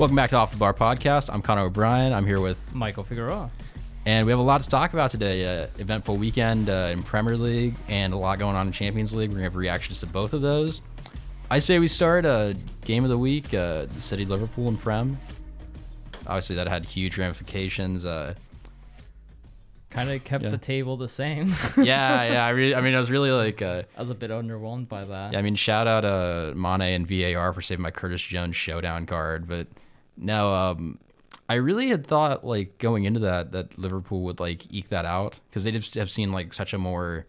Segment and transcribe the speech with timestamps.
[0.00, 1.28] Welcome back to Off the Bar podcast.
[1.30, 2.14] I'm Connor O'Bryan.
[2.14, 3.50] I'm here with, Michael Figueroa.
[4.06, 5.44] and we have a lot to talk about today.
[5.62, 9.28] Uh, eventful weekend uh, in Premier League and a lot going on in Champions League.
[9.28, 10.80] We're gonna have reactions to both of those.
[11.50, 12.54] I say we start uh,
[12.86, 15.18] game of the week: uh, the City Liverpool and Prem.
[16.26, 18.06] Obviously, that had huge ramifications.
[18.06, 18.34] Uh,
[19.90, 20.50] Kind of kept Yeah.
[20.50, 21.48] the table the same.
[21.76, 22.46] yeah, yeah.
[22.46, 25.04] I really, I mean, I was really like, uh, I was a bit underwhelmed by
[25.04, 25.32] that.
[25.32, 29.04] yeah, I mean, shout out uh, Mane and VAR for saving my Curtis Jones showdown
[29.04, 29.66] card, but
[30.16, 30.98] no, um,
[31.48, 35.38] I really had thought like going into that that Liverpool would like eke that out
[35.48, 37.26] because they just have seen like such a more,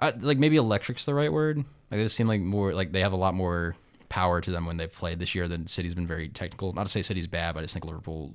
[0.00, 1.58] I, like maybe electric's the right word.
[1.90, 3.74] Like they seem like more like they have a lot more
[4.08, 6.72] power to them when they've played this year than City's been very technical.
[6.72, 8.34] Not to say City's bad, but I just think Liverpool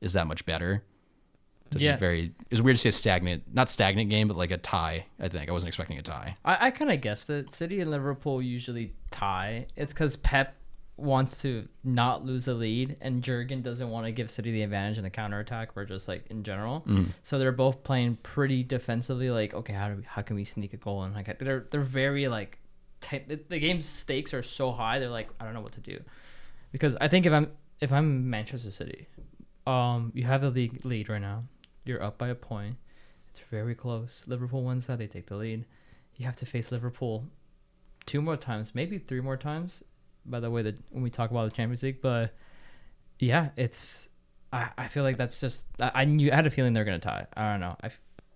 [0.00, 0.82] is that much better.
[1.70, 1.96] So it's Yeah.
[1.96, 2.24] very.
[2.26, 5.06] It was weird to say a stagnant, not stagnant game, but like a tie.
[5.18, 6.34] I think I wasn't expecting a tie.
[6.44, 7.50] I, I kind of guessed it.
[7.50, 9.66] City and Liverpool usually tie.
[9.76, 10.54] It's because Pep
[11.02, 14.96] wants to not lose a lead, and Jurgen doesn't want to give City the advantage
[14.96, 16.84] in the counterattack or just like in general.
[17.22, 19.30] So they're both playing pretty defensively.
[19.30, 21.02] Like, okay, how do we, how can we sneak a goal?
[21.02, 22.58] And like they're they're very like
[23.00, 23.28] tight.
[23.28, 24.98] The, the game's stakes are so high.
[24.98, 26.00] They're like, I don't know what to do,
[26.70, 29.08] because I think if I'm if I'm Manchester City,
[29.66, 31.44] um, you have the league lead right now.
[31.84, 32.76] You're up by a point.
[33.30, 34.22] It's very close.
[34.26, 35.64] Liverpool wins that, they take the lead.
[36.16, 37.26] You have to face Liverpool
[38.04, 39.82] two more times, maybe three more times.
[40.24, 42.34] By the way, that when we talk about the Champions League, but
[43.18, 44.08] yeah, it's.
[44.52, 45.66] I, I feel like that's just.
[45.80, 47.26] I, I knew I had a feeling they're gonna tie.
[47.36, 47.76] I don't know.
[47.82, 47.90] I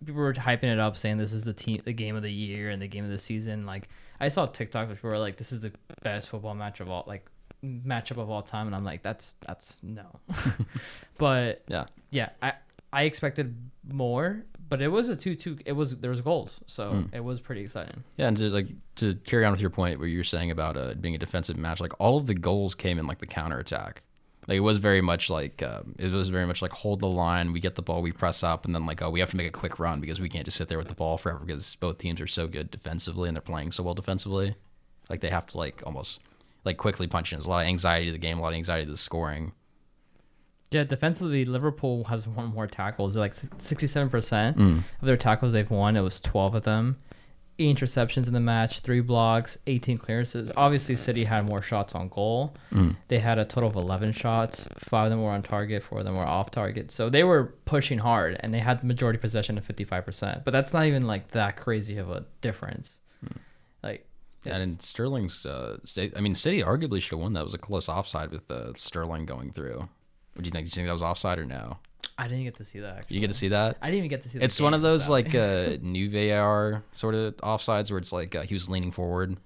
[0.04, 2.70] people were hyping it up, saying this is the team, the game of the year,
[2.70, 3.66] and the game of the season.
[3.66, 3.88] Like
[4.20, 7.04] I saw TikToks where people were like, "This is the best football match of all,
[7.06, 7.26] like
[7.64, 10.06] matchup of all time," and I'm like, "That's that's no."
[11.18, 11.84] but Yeah.
[12.10, 12.54] yeah, I
[12.92, 13.54] I expected
[13.90, 15.58] more, but it was a two-two.
[15.64, 17.14] It was there was goals, so Mm.
[17.14, 18.02] it was pretty exciting.
[18.16, 20.76] Yeah, and to like to carry on with your point, what you were saying about
[20.76, 23.58] uh, being a defensive match, like all of the goals came in like the counter
[23.58, 24.02] attack.
[24.48, 27.52] Like it was very much like um, it was very much like hold the line,
[27.52, 29.48] we get the ball, we press up, and then like oh we have to make
[29.48, 31.98] a quick run because we can't just sit there with the ball forever because both
[31.98, 34.54] teams are so good defensively and they're playing so well defensively.
[35.10, 36.20] Like they have to like almost
[36.64, 37.36] like quickly punch in.
[37.38, 39.52] There's a lot of anxiety to the game, a lot of anxiety to the scoring.
[40.72, 43.14] Yeah, defensively, Liverpool has won more tackles.
[43.14, 44.78] They're like sixty-seven percent Mm.
[45.00, 45.96] of their tackles they've won.
[45.96, 46.98] It was twelve of them.
[47.58, 50.50] Eight interceptions in the match, three blocks, eighteen clearances.
[50.56, 52.54] Obviously, City had more shots on goal.
[52.72, 52.96] Mm.
[53.08, 54.68] They had a total of eleven shots.
[54.78, 55.82] Five of them were on target.
[55.84, 56.90] Four of them were off target.
[56.90, 60.44] So they were pushing hard, and they had the majority possession of fifty-five percent.
[60.44, 62.98] But that's not even like that crazy of a difference.
[63.82, 64.04] Like,
[64.44, 65.78] And in Sterling's, uh,
[66.16, 67.32] I mean, City arguably should have won.
[67.34, 69.88] That was a close offside with uh, Sterling going through.
[70.36, 70.66] What do you think?
[70.66, 71.78] You think that was offside or no?
[72.18, 72.98] I didn't get to see that.
[72.98, 73.14] Actually.
[73.16, 73.76] You get to see that?
[73.82, 74.38] I didn't even get to see.
[74.38, 78.42] It's one of those like uh, new VAR sort of offsides where it's like uh,
[78.42, 79.36] he was leaning forward.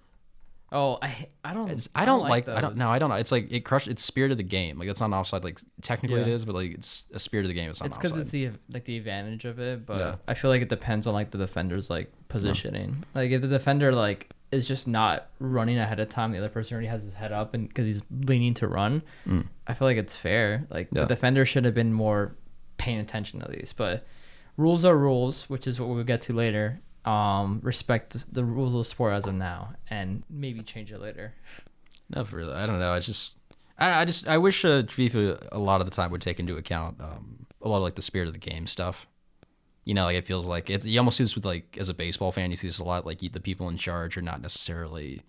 [0.72, 1.68] Oh, I I don't.
[1.68, 2.46] It's, I don't like.
[2.46, 2.60] I those.
[2.62, 2.76] don't.
[2.76, 3.16] No, I don't know.
[3.16, 3.88] It's like it crushed.
[3.88, 4.78] It's spirit of the game.
[4.78, 5.42] Like that's not an offside.
[5.42, 6.34] Like technically it Yeah.
[6.34, 7.70] is, but like it's a spirit of the game.
[7.70, 7.88] It's not.
[7.88, 10.14] It's because it's the like the advantage of it, but Yeah.
[10.28, 13.02] I feel like it depends on like the defender's like positioning.
[13.16, 16.74] Like if the defender like is just not running ahead of time, the other person
[16.74, 19.46] already has his head up and because he's leaning to run, Mm.
[19.66, 20.66] I feel like it's fair.
[20.70, 21.02] Like Yeah.
[21.02, 22.34] the defender should have been more
[22.78, 23.76] paying attention at least.
[23.76, 24.04] But
[24.56, 26.80] rules are rules, which is what we'll get to later.
[27.04, 31.32] Um, respect the rules of sport as of now, and maybe change it later.
[32.14, 32.52] No, for real.
[32.52, 32.92] I don't know.
[32.92, 33.32] I just,
[33.78, 36.56] I, I just, I wish uh, FIFA a lot of the time would take into
[36.58, 39.06] account um, a lot of like the spirit of the game stuff.
[39.90, 40.84] You know, like it feels like it's.
[40.84, 43.04] You almost see this with like as a baseball fan, you see this a lot.
[43.04, 45.22] Like the people in charge are not necessarily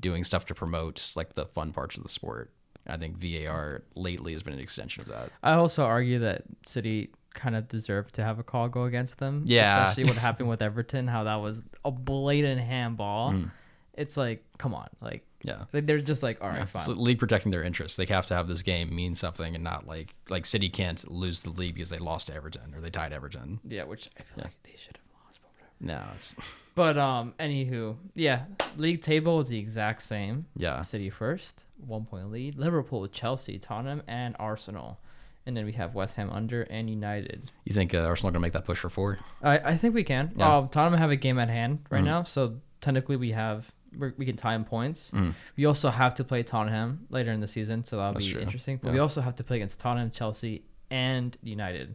[0.00, 2.50] doing stuff to promote like the fun parts of the sport.
[2.88, 5.30] I think VAR lately has been an extension of that.
[5.44, 9.44] I also argue that City kind of deserved to have a call go against them.
[9.46, 9.84] Yeah.
[9.84, 13.30] Especially what happened with Everton, how that was a blatant handball.
[13.30, 13.52] Mm.
[14.00, 14.88] It's like, come on.
[15.00, 15.64] Like, Yeah.
[15.72, 16.96] like, they're just like, all right, It's fine.
[16.96, 17.96] the league protecting their interests.
[17.96, 21.42] They have to have this game mean something and not like like City can't lose
[21.42, 23.60] the league because they lost to Everton or they tied Everton.
[23.64, 24.44] yeah, which I feel Yeah.
[24.44, 25.40] like they should have lost.
[25.42, 26.04] But, whatever.
[26.08, 26.34] No, it's
[26.74, 28.44] but um, anywho, yeah,
[28.76, 30.46] league table is the exact same.
[30.56, 30.82] yeah.
[30.82, 32.56] City first, one point lead.
[32.56, 34.98] Liverpool, Chelsea, Tottenham, and Arsenal.
[35.46, 37.50] And then we have West Ham under and United.
[37.64, 39.18] You think uh, Arsenal are gonna make that push for four?
[39.42, 40.32] I, I think we can.
[40.36, 40.58] Yeah.
[40.58, 42.06] Um, Tottenham have a game at hand right Mhm.
[42.06, 45.10] now, so technically we have we can tie in points.
[45.12, 45.34] Mm.
[45.56, 48.40] We also have to play Tottenham later in the season, so that'll That's be true.
[48.40, 48.78] interesting.
[48.82, 48.94] But Yeah.
[48.94, 51.94] we also have to play against Tottenham, Chelsea, and United.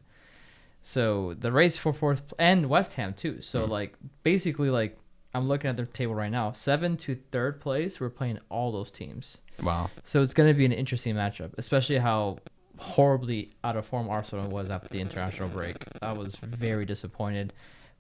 [0.82, 3.42] So the race for fourth pl- and West Ham too.
[3.42, 3.70] So Mm.
[3.70, 4.98] like basically like
[5.34, 8.00] I'm looking at their table right now, seven to third place.
[8.00, 9.40] We're playing all those teams.
[9.62, 9.90] Wow.
[10.04, 12.38] So it's going to be an interesting matchup, especially how
[12.78, 15.76] horribly out of form Arsenal was after the international break.
[16.02, 17.52] I was very disappointed,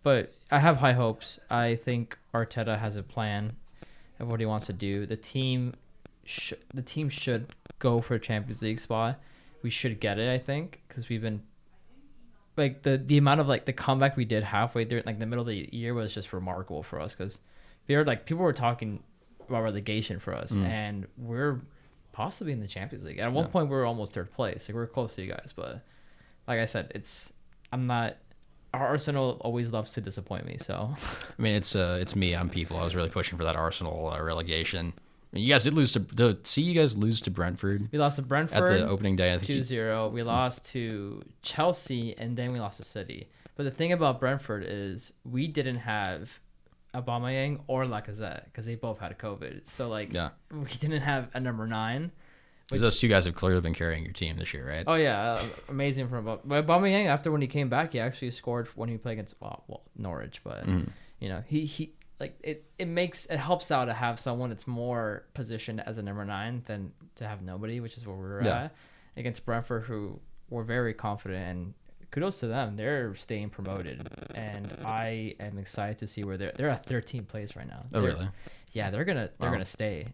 [0.04, 1.40] but I have high hopes.
[1.50, 3.54] I think Arteta has a plan
[4.20, 5.06] of what he wants to do.
[5.06, 5.74] The team,
[6.24, 7.48] sh- the team should
[7.80, 9.20] go for a Champions League spot,
[9.62, 10.30] we should get it.
[10.32, 11.42] I think because we've been
[12.58, 15.42] like the the amount of like the comeback we did halfway through like the middle
[15.42, 17.40] of the year was just remarkable for us because
[17.88, 19.04] we were like people were talking
[19.48, 20.66] about relegation for us mm.
[20.66, 21.60] and we're
[22.14, 23.20] possibly in the Champions League.
[23.20, 23.52] At one Yeah.
[23.52, 24.70] point we were almost third place.
[24.70, 25.82] Like we are close to you guys, but
[26.48, 27.34] like I said, it's
[27.72, 28.18] I'm not.
[28.82, 30.96] Arsenal always loves to disappoint me, so
[31.38, 32.36] I mean, it's uh, it's me.
[32.36, 32.78] I'm people.
[32.78, 34.94] I was really pushing for that Arsenal uh, relegation.
[34.98, 38.00] I mean, you guys did lose to, to see you guys lose to Brentford we
[38.00, 39.34] lost to Brentford at the opening day.
[39.34, 40.12] I think 2-0.
[40.12, 43.28] We lost to Chelsea and then we lost to City.
[43.56, 46.30] But the thing about Brentford is we didn't have
[46.94, 49.66] Aubameyang or Lacazette because they both had COVID.
[49.66, 52.12] So like yeah, we didn't have a number nine.
[52.70, 54.84] 'Cause those two guys have clearly been carrying your team this year, right?
[54.88, 57.06] Oh yeah, uh, amazing from Aub- but Aubameyang.
[57.06, 60.42] After when he came back, he actually scored when he played against well, well Norwich.
[60.44, 60.90] But Mm-hmm.
[61.20, 64.66] you know he he like it it makes it helps out to have someone that's
[64.66, 68.64] more positioned as a number nine than to have nobody, which is where we're Yeah.
[68.64, 68.76] at
[69.16, 70.20] against Brentford, who
[70.50, 71.74] were very confident and.
[72.12, 76.54] Kudos to them; they're staying promoted, and I am excited to see where they're.
[76.56, 77.82] They're at 13th place right now.
[77.94, 78.30] Oh, They're- really?
[78.72, 79.56] yeah, they're gonna they're Wow.
[79.56, 80.06] gonna stay.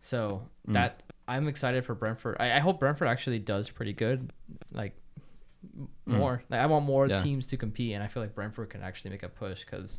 [0.00, 0.74] So Mm.
[0.74, 2.36] that I'm excited for Brentford.
[2.38, 4.32] I, I hope Brentford actually does pretty good.
[4.72, 4.94] Like
[5.78, 6.42] m- more.
[6.48, 7.10] Like, I want more Mm.
[7.10, 7.22] Yeah.
[7.22, 9.98] teams to compete, and I feel like Brentford can actually make a push because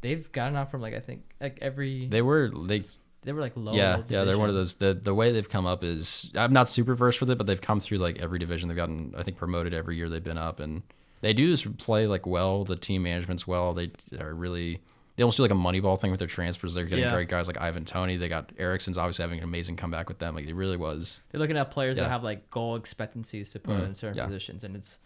[0.00, 2.50] they've gotten out from like I think like every they, They were
[3.24, 3.72] they were like low.
[3.74, 6.68] yeah yeah they're one of those the the way they've come up is I'm not
[6.68, 8.68] super versed with it, but they've come through like every division.
[8.68, 10.82] They've gotten I think promoted every year they've been up, and
[11.20, 12.64] they do just play like well.
[12.64, 13.74] The team management's well.
[13.74, 14.80] They are really
[15.16, 16.74] they almost do like a money ball thing with their transfers.
[16.74, 17.12] They're getting Yeah.
[17.12, 18.16] great guys like Ivan Toney.
[18.16, 20.34] They got Eriksen's obviously having an amazing comeback with them.
[20.34, 21.20] Like it really was.
[21.30, 22.04] They're looking at players Yeah.
[22.04, 23.84] that have like goal expectancies to put Mhm.
[23.86, 24.24] in certain Yeah.
[24.26, 24.98] positions, and it's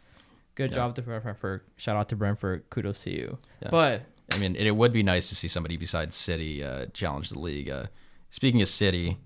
[0.54, 1.62] good job to Brentford.
[1.76, 2.64] Shout out to Brentford.
[2.70, 3.38] Kudos to you.
[3.70, 4.02] But
[4.34, 7.68] I mean, it would be nice to see somebody besides City uh, challenge the league.
[7.70, 7.86] Uh,
[8.30, 9.18] speaking of City,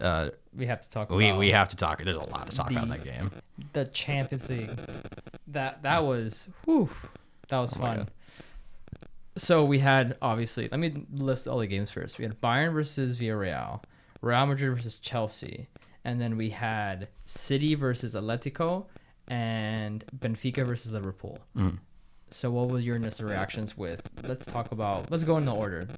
[0.00, 1.10] uh, we have to talk.
[1.10, 2.02] we about we have to talk.
[2.02, 3.30] There's a lot to talk about in that game.
[3.72, 4.70] the Champions League.
[5.48, 6.90] That that was whew,
[7.48, 8.08] that was Oh fun.
[9.36, 10.68] So we had obviously.
[10.70, 12.18] Let me list all the games first.
[12.18, 13.82] We had Bayern versus Villarreal,
[14.20, 15.68] Real Madrid versus Chelsea,
[16.04, 18.86] and then we had City versus Atletico,
[19.28, 21.38] and Benfica versus Liverpool.
[21.56, 21.78] Mhm.
[22.30, 24.08] So what was your initial reactions with?
[24.22, 25.10] Let's talk about.
[25.10, 25.88] Let's go in the order.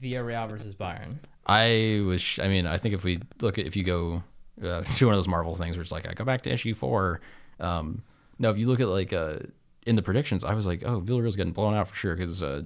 [0.00, 1.16] Villarreal versus Bayern.
[1.46, 2.38] I was.
[2.42, 4.22] I mean, I think if we look at if you go
[4.62, 6.74] uh, to one of those Marvel things where it's like I go back to issue
[6.74, 7.20] four.
[7.58, 8.02] Um,
[8.38, 9.38] no, if you look at like uh,
[9.86, 12.62] in the predictions, I was like, oh, Villarreal's getting blown out for sure because uh,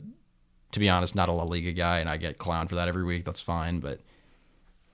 [0.73, 3.05] to be honest, not a La Liga guy, and I get clowned for that every
[3.05, 3.25] week.
[3.25, 4.01] That's fine, but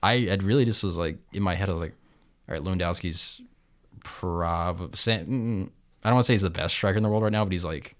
[0.03, 1.95] I had really just was like in my head, I was like,
[2.49, 3.41] all right, Lewandowski's
[4.03, 4.87] probably.
[4.89, 5.69] Mm, mm,
[6.03, 7.51] I don't want to say he's the best striker in the world right now, but
[7.51, 7.95] he's like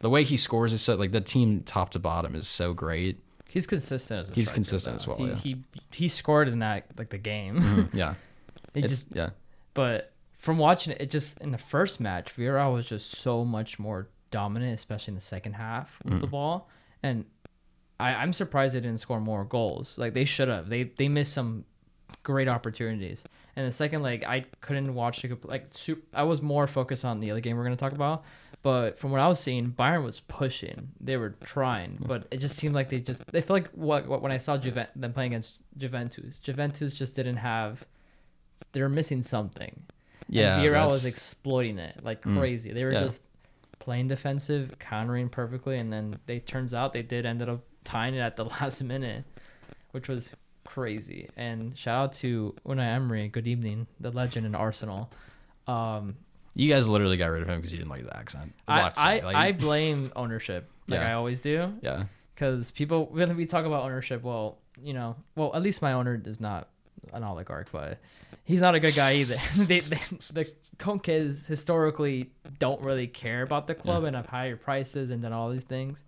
[0.00, 3.18] the way he scores is so like the team top to bottom is so great.
[3.48, 5.00] He's consistent as a He's striker, consistent though.
[5.02, 5.34] as well, He, yeah.
[5.36, 7.60] he he scored in that like the game.
[7.60, 7.96] Mm-hmm.
[7.96, 8.14] Yeah,
[8.74, 9.30] It it's just yeah.
[9.74, 10.12] but
[10.44, 14.08] from watching it, it just in the first match, Villarreal was just so much more
[14.30, 16.20] dominant, especially in the second half with Mm.
[16.20, 16.68] the ball.
[17.02, 17.24] And
[17.98, 19.96] I, I'm surprised they didn't score more goals.
[19.96, 20.68] Like they should have.
[20.68, 21.64] They they missed some
[22.22, 23.24] great opportunities.
[23.56, 25.66] And the second leg, I couldn't watch the like.
[25.70, 28.24] Super, I was more focused on the other game we're gonna talk about.
[28.62, 30.88] But from what I was seeing, Bayern was pushing.
[31.00, 33.26] They were trying, but it just seemed like they just.
[33.26, 37.14] They feel like what, what when I saw Juve, them playing against Juventus, Juventus just
[37.14, 37.84] didn't have.
[38.72, 39.82] They're missing something.
[40.28, 42.38] Yeah, and Villarreal was exploiting it like Mm.
[42.38, 42.72] crazy.
[42.72, 43.00] They were Yeah.
[43.00, 43.22] just
[43.78, 48.20] playing defensive, countering perfectly, and then they turns out they did ended up tying it
[48.20, 49.24] at the last minute,
[49.92, 50.30] which was
[50.64, 51.28] crazy.
[51.36, 53.28] And shout out to Unai Emery.
[53.28, 55.10] Good evening, the legend in Arsenal.
[55.66, 56.16] Um,
[56.54, 58.52] You guys literally got rid of him because you didn't like his accent.
[58.68, 59.18] I I.
[59.20, 61.10] Like, I blame ownership, like Yeah.
[61.10, 62.04] I always do, yeah,
[62.34, 66.20] because people when we talk about ownership, well, you know, well at least my owner
[66.24, 66.68] is not
[67.12, 67.98] an oligarch, but
[68.44, 69.34] he's not a good guy either.
[69.66, 75.10] they, they, the Kroenkes historically don't really care about the club and have higher prices
[75.10, 76.04] and then all these things.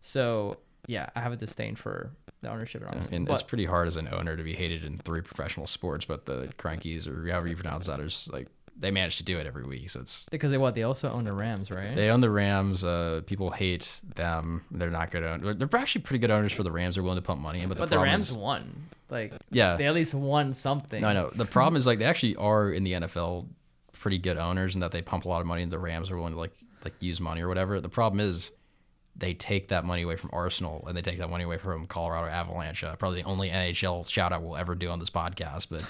[0.00, 2.82] So yeah, I have a disdain for the ownership.
[2.82, 3.08] And, all this.
[3.12, 6.04] and but it's pretty hard as an owner to be hated in three professional sports,
[6.04, 8.48] but the Kroenkes or however you pronounce that is like
[8.78, 9.90] they manage to do it every week.
[9.90, 11.94] So it's because they what they also own the Rams, right?
[11.94, 12.84] they own the Rams.
[12.84, 14.62] Uh, people hate them.
[14.70, 15.56] They're not good owners.
[15.58, 16.94] They're actually pretty good owners for the Rams.
[16.94, 18.86] They're willing to pump money in, but the but the Rams is, won.
[19.10, 21.02] Like yeah, they at least won something.
[21.02, 21.30] No, I know.
[21.34, 23.46] The problem is like they actually are in the NFL
[23.92, 26.16] pretty good owners and that they pump a lot of money and the Rams are
[26.16, 26.54] willing to like
[26.84, 27.80] like use money or whatever.
[27.80, 28.52] The problem is
[29.16, 32.28] they take that money away from Arsenal and they take that money away from Colorado
[32.28, 32.84] Avalanche.
[32.84, 35.82] Uh, probably the only NHL shout out we'll ever do on this podcast, but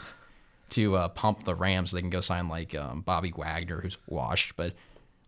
[0.71, 3.97] to uh, pump the Rams so they can go sign like um, Bobby Wagner who's
[4.07, 4.75] washed, but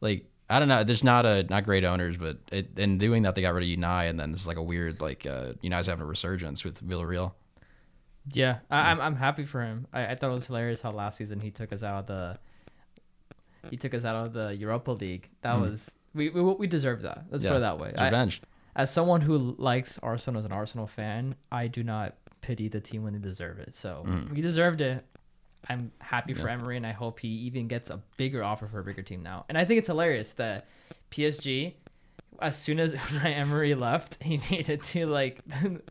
[0.00, 0.82] like I don't know.
[0.82, 3.78] There's not a not great owners, but it, in doing that they got rid of
[3.78, 6.86] Unai, and then this is like a weird like uh, Unai's having a resurgence with
[6.86, 7.32] Villarreal.
[8.32, 9.86] Yeah, I, I'm I'm happy for him.
[9.92, 12.38] I, I thought it was hilarious how last season he took us out of the
[13.70, 15.28] he took us out of the Europa League.
[15.42, 15.60] That Mhm.
[15.70, 17.24] was we, we we deserved that.
[17.30, 17.90] Let's put it that way.
[17.90, 18.42] It's I, revenge.
[18.76, 23.04] as someone who likes Arsenal as an Arsenal fan, I do not pity the team
[23.04, 23.74] when they deserve it.
[23.74, 24.30] So Mhm.
[24.34, 25.04] we deserved it.
[25.68, 28.84] I'm happy for Emery, and I hope he even gets a bigger offer for a
[28.84, 29.44] bigger team now.
[29.48, 30.66] And I think it's hilarious that
[31.10, 31.74] PSG,
[32.40, 35.40] as soon as Unai Emery left, he made it to like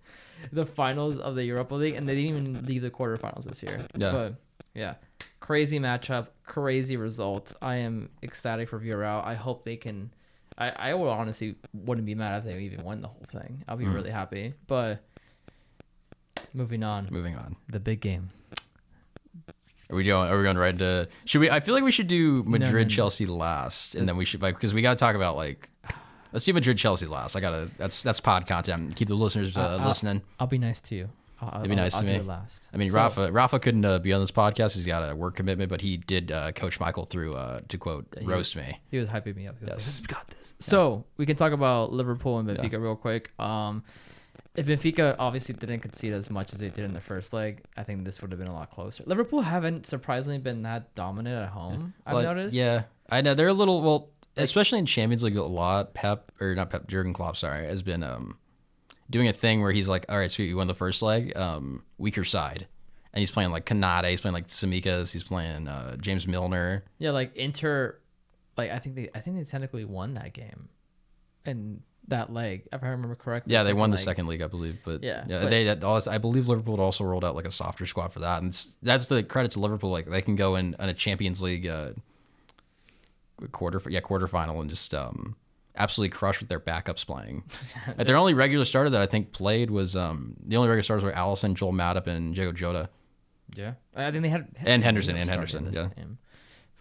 [0.51, 3.79] the finals of the Europa League, and they didn't even leave the quarterfinals this year.
[3.95, 4.11] Yeah.
[4.11, 4.35] But
[4.73, 4.95] yeah,
[5.39, 7.53] crazy matchup, crazy result.
[7.61, 9.23] I am ecstatic for Villarreal.
[9.23, 10.11] I hope they can.
[10.57, 13.63] I, I would honestly wouldn't be mad if they even won the whole thing.
[13.67, 13.93] I'll be Mhm.
[13.93, 14.53] really happy.
[14.67, 15.01] But
[16.53, 17.55] moving on, Moving on.
[17.69, 18.29] the big game.
[19.89, 20.29] Are we going?
[20.29, 21.07] Are we going right into?
[21.25, 21.49] Should we?
[21.49, 22.95] I feel like we should do no, Madrid no.
[22.95, 25.69] Chelsea last, and then we should like because we got to talk about like.
[26.31, 27.35] Let's do Madrid Chelsea last.
[27.35, 27.71] I gotta.
[27.77, 28.95] That's that's pod content.
[28.95, 30.21] Keep the listeners uh, uh, listening.
[30.39, 31.09] I'll be nice to you.
[31.41, 32.23] I'll, That'd be nice I'll to do me.
[32.23, 32.69] last.
[32.71, 34.75] I mean, So- Rafa Rafa couldn't uh, be on this podcast.
[34.75, 38.05] He's got a work commitment, but he did uh, coach Michael through uh, to quote
[38.19, 38.79] he- roast me.
[38.91, 39.55] He was hyping me up.
[39.59, 40.01] He was Yes.
[40.01, 43.31] like, "We got this." So we can talk about Liverpool and Benfica real quick.
[43.39, 43.83] Um,
[44.59, 47.83] if Benfica obviously didn't concede as much as they did in the first leg, I
[47.83, 49.03] think this would have been a lot closer.
[49.07, 51.93] Liverpool haven't surprisingly been that dominant at home.
[52.05, 52.53] I've Like, noticed.
[52.53, 55.93] Yeah, I know they're a little well, especially in Champions League a lot.
[55.93, 58.37] Pep or not Pep, Jurgen Klopp, sorry, has been um
[59.09, 61.83] doing a thing where he's like, all right, sweet, you won the first leg, um,
[61.97, 62.67] weaker side,
[63.13, 66.83] and he's playing like Konaté, he's playing like Tsimikas, he's playing uh, James Milner.
[66.99, 67.97] Yeah, like Inter,
[68.57, 70.69] like I think they, I think they technically won that game,
[71.45, 73.53] and that leg, if I remember correctly.
[73.53, 74.03] Yeah, they won the leg.
[74.03, 77.03] second league, I believe, but Yeah, yeah, but- they also, I believe Liverpool had also
[77.03, 79.89] rolled out like a softer squad for that, and that's the credit to Liverpool.
[79.89, 81.91] Like they can go in on a Champions League uh,
[83.51, 85.35] quarter, yeah, quarterfinal and just um
[85.75, 87.43] absolutely crush with their backups playing.
[87.97, 91.03] Like, their only regular starter that I think played was um the only regular starters
[91.03, 92.89] were Alisson, Joel Matip, and Diogo Jota.
[93.55, 95.87] Yeah, I think they had And Henderson, and Henderson, yeah.
[95.87, 96.17] time.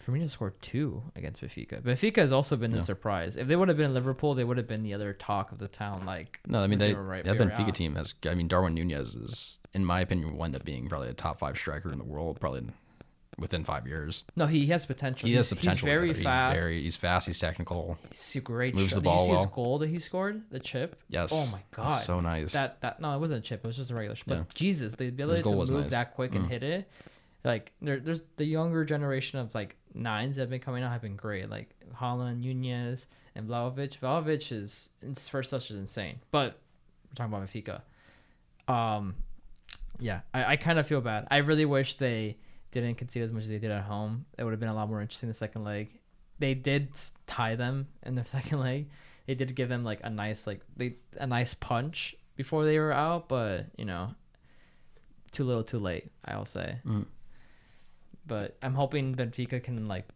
[0.08, 1.82] Firmino scored two against Benfica.
[1.82, 3.36] Benfica has also been the surprise.
[3.36, 5.58] If they would have been in Liverpool, they would have been the other talk of
[5.58, 6.06] the town.
[6.06, 7.74] Like No, I mean they, were right that Benfica out.
[7.74, 8.14] team has.
[8.24, 11.38] I mean Darwin Nunez is, in my opinion, will end up being probably a top
[11.40, 12.62] five striker in the world, probably
[13.36, 14.24] within five years.
[14.34, 15.28] No, he has potential.
[15.28, 15.86] He has the potential.
[15.86, 16.54] He's very fast.
[16.54, 16.80] He's very.
[16.80, 17.26] He's fast.
[17.26, 17.98] He's technical.
[18.10, 18.74] He's a great.
[18.74, 18.96] moves shot.
[18.96, 19.42] the Did you ball see well.
[19.44, 20.42] his goal that he scored?
[20.50, 20.96] The chip.
[21.08, 21.30] Yes.
[21.32, 21.98] Oh my god.
[21.98, 22.52] So nice.
[22.52, 23.60] that that no, it wasn't a chip.
[23.62, 24.16] It was just a regular.
[24.26, 24.44] But Yeah.
[24.54, 25.90] Jesus, the ability to move nice.
[25.90, 26.50] that quick and Mm.
[26.50, 26.90] hit it.
[27.44, 31.02] Like there, there's the younger generation of like nines that have been coming out have
[31.02, 31.48] been great.
[31.48, 33.98] Like Haaland, Nunez, and Vlahovic.
[33.98, 36.18] Vlahovic is his first touch is insane.
[36.30, 36.58] But
[37.08, 38.72] we're talking about Benfica.
[38.72, 39.14] Um,
[39.98, 41.26] yeah, I, I kind of feel bad.
[41.30, 42.36] I really wish they
[42.70, 44.26] didn't concede as much as they did at home.
[44.36, 45.88] It would have been a lot more interesting the second leg.
[46.38, 46.88] They did
[47.26, 48.88] tie them in the second leg.
[49.26, 52.92] They did give them like a nice like they a nice punch before they were
[52.92, 54.14] out, but you know,
[55.32, 56.10] too little, too late.
[56.24, 56.78] I'll say.
[56.86, 57.06] Mm.
[58.28, 60.06] But I'm hoping Benfica can like.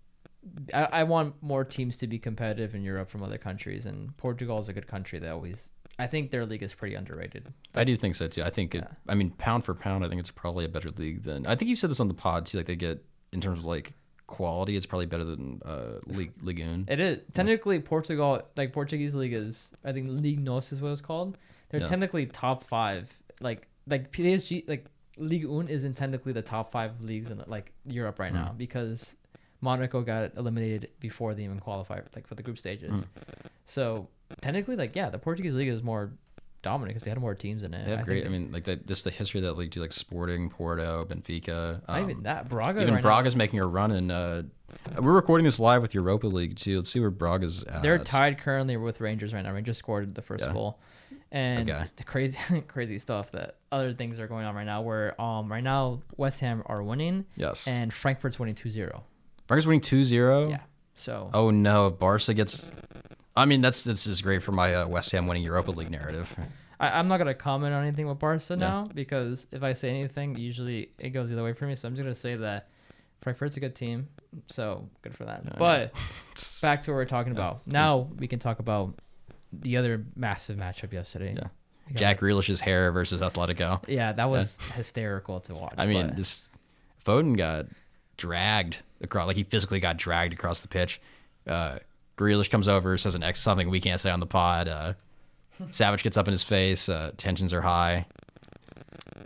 [0.74, 4.58] I, I want more teams to be competitive in Europe from other countries, and Portugal
[4.60, 5.18] is a good country.
[5.18, 5.68] They always.
[5.98, 7.52] I think their league is pretty underrated.
[7.74, 8.42] I do think so too.
[8.42, 8.78] I think it.
[8.84, 8.94] Yeah.
[9.08, 11.46] I mean, pound for pound, I think it's probably a better league than.
[11.46, 12.56] I think you said this on the pod too.
[12.58, 13.94] Like they get in terms of like
[14.26, 16.90] quality, it's probably better than uh, League Ligoon.
[16.90, 19.70] It is technically Portugal, like Portuguese league is.
[19.84, 21.36] I think League Nos is what it's called.
[21.70, 21.86] They're Yeah.
[21.86, 23.08] technically top five.
[23.40, 24.86] Like like PSG, like
[25.18, 28.38] League Un isn't technically the top five leagues in like Europe right Hmm.
[28.38, 29.14] now because
[29.60, 33.04] Monaco got eliminated before they even qualified like for the group stages.
[33.04, 33.08] Hmm.
[33.66, 34.08] So
[34.40, 36.12] technically, like yeah, the Portuguese league is more
[36.62, 37.84] dominant because they had more teams in it.
[37.84, 38.22] They have I great.
[38.22, 38.86] think I mean, like that.
[38.86, 39.80] Just the history of that league, too.
[39.80, 41.80] Like Sporting, Porto, Benfica.
[41.88, 42.82] not um, even that Braga.
[42.82, 44.42] even right Braga's now, making a run, and uh,
[45.00, 46.76] we're recording this live with Europa League too.
[46.78, 47.82] Let's see where Braga's at.
[47.82, 49.52] They're tied currently with Rangers right now.
[49.52, 50.52] Rangers scored the first Yeah.
[50.52, 50.78] goal,
[51.32, 51.84] and Okay.
[51.96, 54.82] the crazy, crazy stuff that other things are going on right now.
[54.82, 57.66] Where um right now West Ham are winning Yes.
[57.66, 59.00] and Frankfurt's winning 2-0.
[59.48, 60.50] Braga's winning 2-0.
[60.50, 60.58] Yeah.
[60.94, 62.70] So Oh no, if Barca gets.
[63.34, 66.32] I mean, that's this is great for my uh, West Ham winning Europa League narrative.
[66.78, 70.36] I, I'm not gonna comment on anything with Barca now because if I say anything,
[70.36, 71.74] usually it goes the other way for me.
[71.76, 72.68] So I'm just gonna say that
[73.22, 74.08] Frankfurt's a good team,
[74.48, 75.58] so good for that.
[75.58, 75.94] But
[76.60, 77.66] back to what we're talking about.
[77.66, 78.98] Now we can talk about
[79.52, 81.34] the other massive matchup yesterday.
[81.36, 81.48] Yeah.
[81.94, 83.82] Jack Grealish's hair versus Atletico.
[83.88, 85.74] Yeah, that was hysterical to watch.
[85.76, 86.42] I mean, but- just
[87.04, 87.66] Foden got
[88.16, 91.00] dragged across, like he physically got dragged across the pitch.
[91.46, 91.78] Uh,
[92.16, 94.68] Grealish comes over, says an X something we can't say on the pod.
[94.68, 94.92] Uh,
[95.70, 96.88] Savić gets up in his face.
[96.88, 98.06] Uh, tensions are high.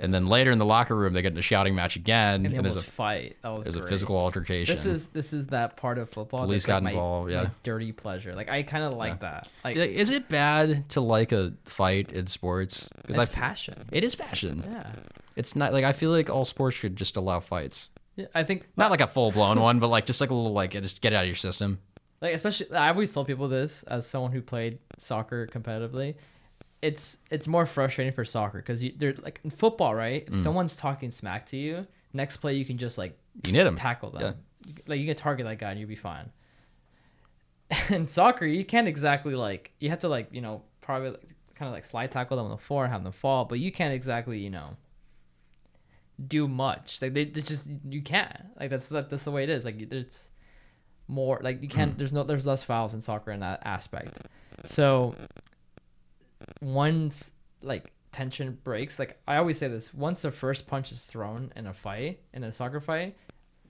[0.01, 2.55] And then later in the locker room they get in a shouting match again, and
[2.55, 3.37] and, there's a fight.
[3.43, 4.75] That was there's a physical altercation.
[4.75, 6.45] This is this is that part of football.
[6.45, 7.43] Police that's like got my- involved, yeah.
[7.45, 8.35] my dirty pleasure.
[8.35, 9.49] Like I kind of like that.
[9.65, 12.89] Like Is it bad to like a fight in sports?
[13.09, 13.85] it's I passion.
[13.93, 14.65] it is passion.
[14.67, 14.91] Yeah.
[15.37, 17.91] It's not like I feel like all sports should just allow fights.
[18.17, 18.27] yeah.
[18.35, 20.73] I think Not like a full blown one, but like just like a little like
[20.73, 21.79] just get it out of your system.
[22.21, 26.15] like especially I always tell people this as someone who played soccer competitively.
[26.83, 30.27] It's it's more frustrating for soccer because you they're like in football, right?
[30.27, 30.35] Mm.
[30.35, 33.77] If someone's talking smack to you, next play you can just like You need them.
[33.77, 34.35] tackle them.
[34.87, 36.31] Like you can target that guy and you'll be fine.
[37.91, 41.69] In soccer, you can't exactly like you have to like you know probably like, kind
[41.69, 43.95] of like slide tackle them on the floor and have them fall, but you can't
[43.95, 44.77] exactly you know
[46.29, 47.01] do much.
[47.03, 49.65] Like they, they just you can't like that's that, that's the way it is.
[49.65, 50.29] Like there's
[51.09, 51.97] more like you can't.
[51.97, 54.21] There's no there's less fouls in soccer in that aspect.
[54.65, 55.15] So
[56.61, 57.31] once
[57.63, 61.67] like tension breaks, like I always say this: once the first punch is thrown in
[61.67, 63.17] a fight in a soccer fight,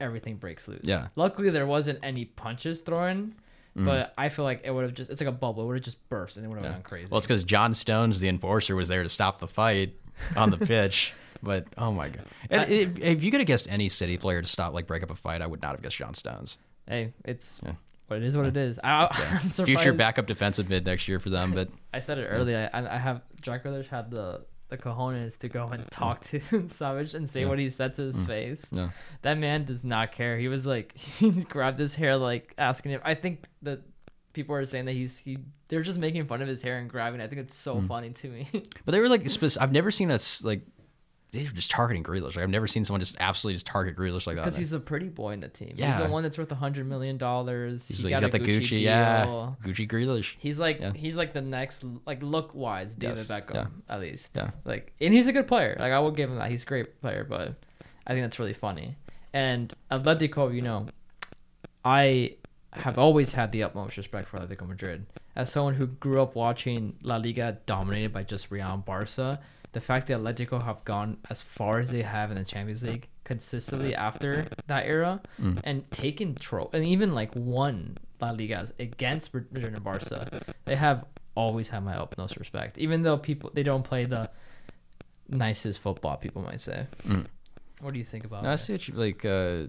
[0.00, 0.80] everything breaks loose.
[0.83, 1.09] Yeah.
[1.16, 3.35] Luckily, there wasn't any punches thrown.
[3.76, 3.85] Mm.
[3.85, 5.64] But I feel like it would have just, it's like a bubble.
[5.64, 6.73] It would have just burst and it would have Yeah.
[6.73, 7.09] gone crazy.
[7.11, 9.92] Well, it's because John Stones, the enforcer, was there to stop the fight
[10.35, 11.12] on the pitch.
[11.42, 12.25] But oh my god!
[12.49, 15.02] And I- if, if you could have guessed any city player to stop like break
[15.02, 16.56] up a fight, I would not have guessed John Stones.
[16.88, 17.73] hey, it's Yeah.
[18.08, 18.78] What it is, what it is.
[18.84, 19.08] I,
[19.42, 22.70] I'm Future backup defensive mid next year for them, but I said it earlier.
[22.72, 27.14] I, I have Jack Grealish had the the cojones to go and talk to Savić
[27.14, 27.46] and say Yeah.
[27.48, 28.70] what he said to his face.
[28.72, 28.90] no.
[29.22, 30.38] That man does not care.
[30.38, 33.00] He was like he grabbed his hair like asking him.
[33.04, 33.80] I think that
[34.32, 37.20] people are saying that he's he they're just making fun of his hair and grabbing.
[37.20, 37.25] it.
[37.25, 37.86] I think it's so Hmm.
[37.86, 38.48] funny to me.
[38.84, 39.26] But they were like,
[39.60, 40.62] I've never seen us like
[41.36, 42.34] they were just targeting Grealish.
[42.36, 44.42] Like I've never seen someone just absolutely just target Grealish like that.
[44.42, 45.74] Because he's the pretty boy in the team.
[45.76, 45.92] Yeah.
[45.92, 47.86] He's the one that's worth a hundred million dollars.
[47.86, 49.56] He's, He he's got, a the Gucci, yeah, deal.
[49.64, 50.34] Gucci Grealish.
[50.38, 50.92] He's like Yeah.
[50.94, 53.66] he's like the next like look wise David Yes, Beckham yeah.
[53.94, 54.30] at least.
[54.34, 54.50] Yeah.
[54.64, 55.76] Like and he's a good player.
[55.78, 56.50] Like I will give him that.
[56.50, 57.54] He's a great player, but
[58.06, 58.96] I think that's really funny.
[59.32, 60.86] And Atletico, you know,
[61.84, 62.36] I
[62.72, 65.06] have always had the utmost respect for Atletico Madrid.
[65.34, 69.40] As someone who grew up watching La Liga dominated by just Real and Barca,
[69.76, 73.08] the fact that Atletico have gone as far as they have in the Champions League
[73.25, 75.60] consistently after that era Mm.
[75.69, 80.21] and taken tro and even like won La Ligas against Madrid and Barca,
[80.65, 80.99] they have
[81.34, 82.78] always had my utmost respect.
[82.78, 84.30] Even though people they don't play the
[85.28, 86.86] nicest football, people might say.
[87.06, 87.26] Mm.
[87.80, 89.25] What do you think about No, I see what you like.
[89.25, 89.67] Uh,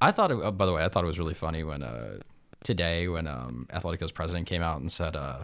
[0.00, 0.30] I thought.
[0.30, 2.18] It, oh, by the way, I thought it was really funny when uh,
[2.64, 5.40] today when um, Atletico's president came out and said uh,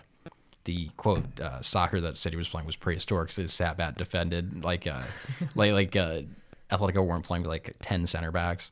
[0.66, 3.32] the quote uh, soccer that City was playing was prehistoric.
[3.32, 5.02] So they sat back defended like uh,
[5.56, 6.22] like like uh,
[6.70, 8.70] Atletico weren't playing with like ten center backs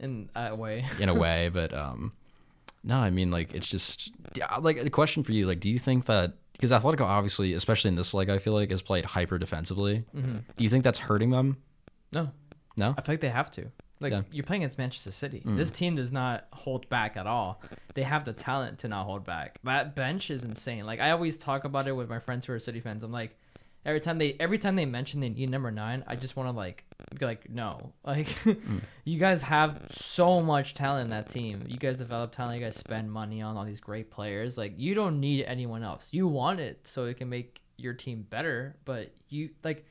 [0.00, 0.84] In a way.
[1.00, 2.12] in a way, but um,
[2.82, 4.10] no, I mean like it's just
[4.60, 5.46] like a question for you.
[5.46, 8.70] Like, do you think that because Atletico obviously, especially in this league, I feel like
[8.70, 10.04] has played hyper defensively.
[10.12, 11.58] hmm Do you think that's hurting them?
[12.12, 12.30] No,
[12.76, 12.94] No.
[12.96, 13.70] I feel like they have to.
[14.00, 14.22] Like Yeah.
[14.30, 15.42] you're playing against Manchester City.
[15.44, 15.56] Mm.
[15.56, 17.62] This team does not hold back at all.
[17.94, 19.58] They have the talent to not hold back.
[19.64, 20.84] That bench is insane.
[20.84, 23.02] Like I always talk about it with my friends who are City fans.
[23.02, 23.36] I'm like,
[23.86, 26.52] every time they every time they mention they need number nine, I just want to
[26.56, 26.84] like
[27.18, 28.28] be like, no, like
[29.04, 31.64] you guys have so much talent in that team.
[31.66, 32.58] You guys develop talent.
[32.58, 34.58] You guys spend money on all these great players.
[34.58, 36.08] Like you don't need anyone else.
[36.10, 38.76] You want it so it can make your team better.
[38.84, 39.86] But you like,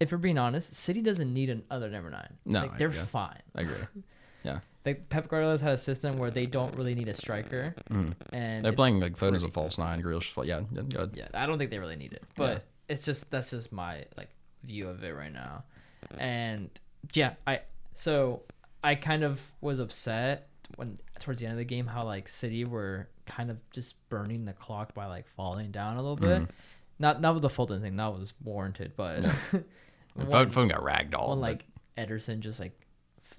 [0.00, 2.32] if you're being honest, City doesn't need another number nine.
[2.44, 3.40] No, like, they're fine.
[3.54, 3.74] I agree.
[4.42, 4.60] Yeah.
[4.86, 8.14] Like Pep Guardiola's had a system where they don't really need a striker, Mm.
[8.32, 10.32] and They're playing like Foden as a false nine, Grealish.
[10.46, 11.06] Yeah, yeah, yeah.
[11.12, 12.58] Yeah, I don't think they really need it, but Yeah.
[12.94, 14.30] it's just that's just my like
[14.64, 15.64] view of it right now,
[16.18, 16.70] and
[17.12, 17.60] yeah, I
[17.94, 18.40] so
[18.82, 22.64] I kind of was upset when towards the end of the game how like City
[22.64, 26.44] were kind of just burning the clock by like falling down a little bit.
[26.44, 26.48] Mhm.
[26.98, 29.26] Not not with the Foden thing that was warranted, but
[30.14, 31.28] one- Foden, Foden got ragdolled.
[31.28, 31.66] but- like
[31.98, 32.78] Ederson just like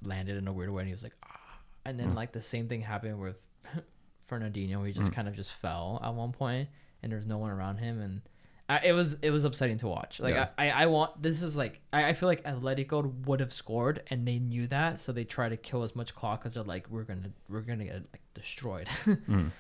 [0.04, 1.38] landed in a weird way and he was like ah.
[1.86, 2.16] and then Mm.
[2.16, 3.38] like the same thing happened with
[4.30, 5.16] Fernandinho he just Mm.
[5.16, 6.70] kind of just fell at one point
[7.04, 8.22] and there was no one around him and
[8.70, 10.50] I, it was it was upsetting to watch like Yeah.
[10.58, 14.04] I, I I want this is like I, I feel like Atletico would have scored
[14.10, 16.90] and they knew that so they try to kill as much clock because they're like
[16.90, 19.52] we're gonna we're gonna get like destroyed Mm.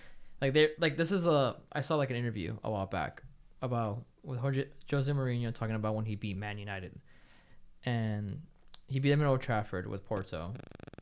[0.41, 3.21] like they're like this is a I saw like an interview a while back
[3.61, 6.93] about with Jose, Jose Mourinho talking about when he beat Man United
[7.85, 8.41] and
[8.87, 10.53] he beat them at Old Trafford with Porto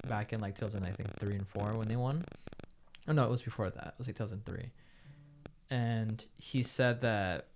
[0.07, 2.23] back in like 2000 I think three and four when they won.
[3.07, 3.87] Oh no, it was before that.
[3.87, 4.69] It was like 2003.
[5.71, 7.47] And he said that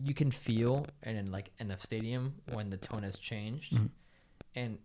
[0.00, 3.72] you can feel and in like in the stadium when the tone has changed.
[3.72, 3.90] Mhm.
[4.54, 4.78] And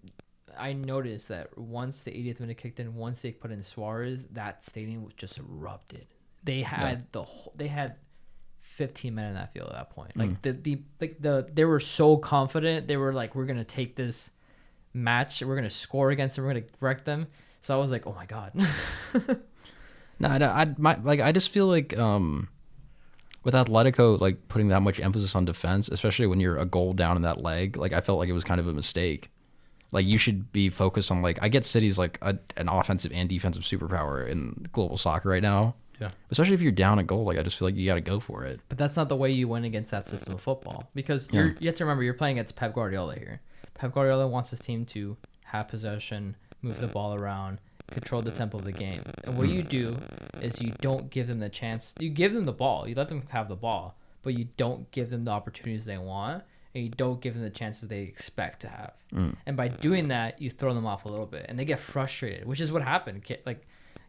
[0.58, 4.64] I noticed that once the 80th minute kicked in, once they put in Suarez, that
[4.64, 6.08] stadium was just erupted.
[6.44, 7.96] They had the whole, they had
[8.78, 10.16] 15 men in that field at that point.
[10.16, 12.88] Like the the like the they were so confident.
[12.88, 14.32] They were like, we're gonna take this
[14.94, 15.42] match.
[15.42, 16.46] We're gonna score against them.
[16.46, 17.28] We're gonna wreck them.
[17.62, 18.54] So I was like, oh my god.
[20.20, 22.50] No, I, I my like I just feel like um
[23.44, 27.16] with Atletico like putting that much emphasis on defense, especially when you're a goal down
[27.16, 29.30] in that leg, like I felt like it was kind of a mistake.
[29.92, 33.30] Like you should be focused on like I get City's like a, an offensive and
[33.30, 35.76] defensive superpower in global soccer right now.
[36.00, 36.12] Yeah.
[36.30, 38.20] Especially if you're down a goal, like I just feel like you got to go
[38.20, 38.60] for it.
[38.70, 41.68] But that's not the way you win against that system of football because you're, you
[41.68, 43.42] have to remember you're playing against Pep Guardiola here.
[43.74, 47.60] Pep Guardiola wants his team to have possession, move the ball around,
[47.92, 49.02] control the tempo of the game.
[49.24, 49.96] And what you do
[50.42, 51.96] is you don't give them the chance.
[52.00, 52.88] You give them the ball.
[52.88, 56.44] You let them have the ball, but you don't give them the opportunities they want,
[56.76, 58.94] and you don't give them the chances they expect to have.
[59.14, 59.36] Mm.
[59.46, 62.46] And by doing that, you throw them off a little bit, and they get frustrated,
[62.46, 63.24] which is what happened.
[63.46, 63.66] Like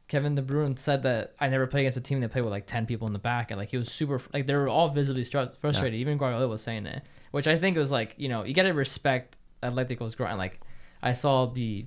[0.08, 2.66] Kevin De Bruyne said that I never played against a team that played with like
[2.66, 5.22] ten people in the back, and like he was super like they were all visibly
[5.22, 6.00] stru- frustrated.
[6.00, 8.72] Even Guardiola was saying it, which I think was like you know you got to
[8.72, 10.38] respect Atletico's grind.
[10.38, 10.60] Like
[11.02, 11.86] I saw the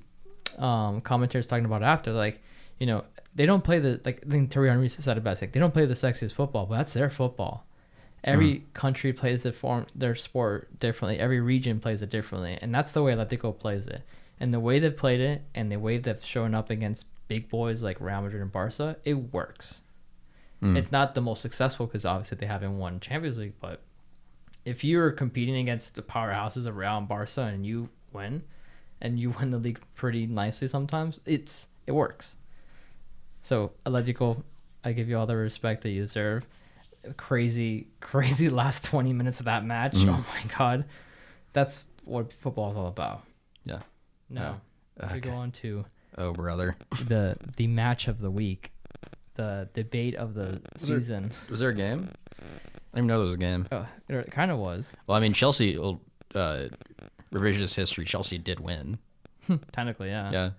[0.60, 2.42] um, commentators talking about it after, like
[2.80, 5.42] you know they don't play the like I think Thierry Henry said it best.
[5.42, 7.66] Like they don't play the sexiest football, but that's their football.
[8.24, 11.18] Every country plays the form their sport differently.
[11.20, 14.04] Every region plays it differently, and that's the way Atletico plays it.
[14.40, 17.82] And the way they've played it, and the way they've shown up against big boys
[17.82, 19.80] like Real Madrid and Barca, it works.
[20.60, 20.76] Hmm.
[20.76, 23.82] It's not the most successful because obviously they haven't won Champions League, but
[24.66, 28.44] if you're competing against the powerhouses of Real and Barca and you win,
[29.00, 32.36] and you win the league pretty nicely sometimes, it's it works.
[33.44, 34.44] So Atletico,
[34.84, 36.46] I give you all the respect that you deserve.
[37.16, 39.96] Crazy, crazy last twenty minutes of that match.
[39.96, 40.10] Hmm.
[40.10, 40.84] Oh my god,
[41.54, 43.24] that's what football is all about.
[43.64, 43.80] Yeah.
[44.30, 44.60] No,
[45.00, 45.86] Oh, to go on to
[46.18, 46.76] Oh brother,
[47.08, 48.72] the the match of the week,
[49.36, 51.32] the debate of the there- season.
[51.50, 52.10] was there a game?
[52.94, 53.68] I didn't even know there was a game.
[53.72, 55.78] Oh, it kind of was Well, I mean Chelsea.
[56.36, 56.68] Uh,
[57.34, 58.04] revisionist history.
[58.06, 58.98] Chelsea did win.
[59.72, 60.32] technically, yeah.
[60.32, 60.50] Yeah.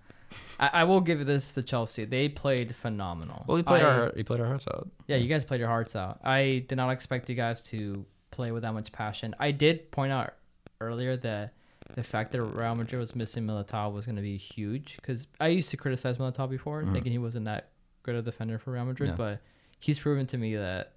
[0.58, 2.04] I, I will give this to Chelsea.
[2.06, 3.44] They played phenomenal.
[3.46, 4.88] Well, we played I- our we played our hearts out.
[5.06, 6.20] Yeah, you guys played your hearts out.
[6.24, 9.34] I did not expect you guys to play with that much passion.
[9.38, 10.32] I did point out
[10.80, 11.52] earlier that
[11.94, 15.48] the fact that Real Madrid was missing Militao was going to be huge because I
[15.48, 17.68] used to criticize Militao before, thinking he wasn't that
[18.02, 19.14] good a defender for Real Madrid, Yeah.
[19.16, 19.40] but
[19.80, 20.92] he's proven to me that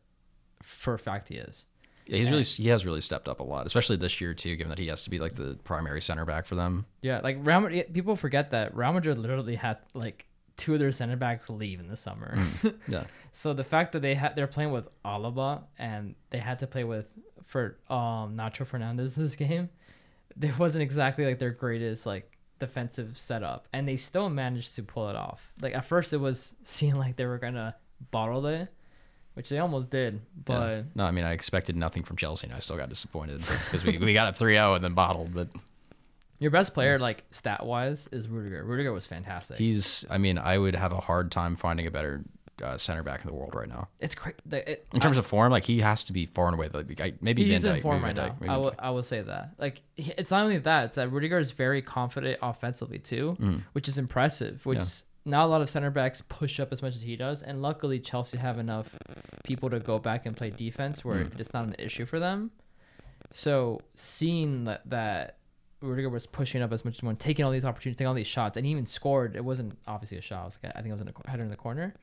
[0.63, 1.65] for a fact he is.
[2.07, 4.69] Yeah, he's really he has really stepped up a lot, especially this year too, given
[4.69, 6.85] that he has to be like the primary center back for them.
[7.01, 10.25] Yeah, like Real Madrid, people forget that Real Madrid literally had like
[10.57, 12.37] two of their center backs leave in the summer.
[12.87, 13.05] Yeah.
[13.33, 16.83] So the fact that they had they're playing with Alaba and they had to play
[16.83, 17.07] with
[17.47, 19.69] for um Nacho Fernandez this game,
[20.35, 25.09] there wasn't exactly like their greatest like defensive setup, and they still managed to pull
[25.09, 25.41] it off.
[25.61, 27.75] Like at first, it was seeming like they were gonna
[28.11, 28.67] bottle it,
[29.33, 30.81] which they almost did, but Yeah.
[30.95, 33.97] no, I mean I expected nothing from Chelsea, and I still got disappointed because we,
[33.97, 35.33] we got a 3-0 and then bottled.
[35.33, 35.47] But
[36.39, 38.63] your best player like stat wise is Rudiger.
[38.63, 39.57] Rudiger was fantastic.
[39.57, 42.23] he's, I mean, I would have a hard time finding a better
[42.63, 43.87] uh, center back in the world right now.
[43.99, 44.37] it's crazy.
[44.51, 47.13] It, In terms of form, like he has to be far and away the guy.
[47.21, 48.53] Maybe He's Van Dijk, in form maybe right now.
[48.53, 49.51] I will, I will say that.
[49.57, 53.87] Like, he- it's not only that; it's that Rudiger is very confident offensively too, which
[53.87, 54.65] is impressive.
[54.65, 55.03] Which Mm.
[55.25, 55.31] Yeah.
[55.37, 57.99] not a lot of center backs push up as much as he does, and luckily
[57.99, 58.87] Chelsea have enough
[59.43, 61.39] people to go back and play defense where Mm.
[61.39, 62.51] it's not an issue for them.
[63.31, 65.37] So seeing that that
[65.81, 68.27] Rudiger was pushing up as much as one, taking all these opportunities, taking all these
[68.27, 69.35] shots, and he even scored.
[69.35, 70.41] It wasn't obviously a shot.
[70.41, 71.93] It was like, I think it was in the header in the corner.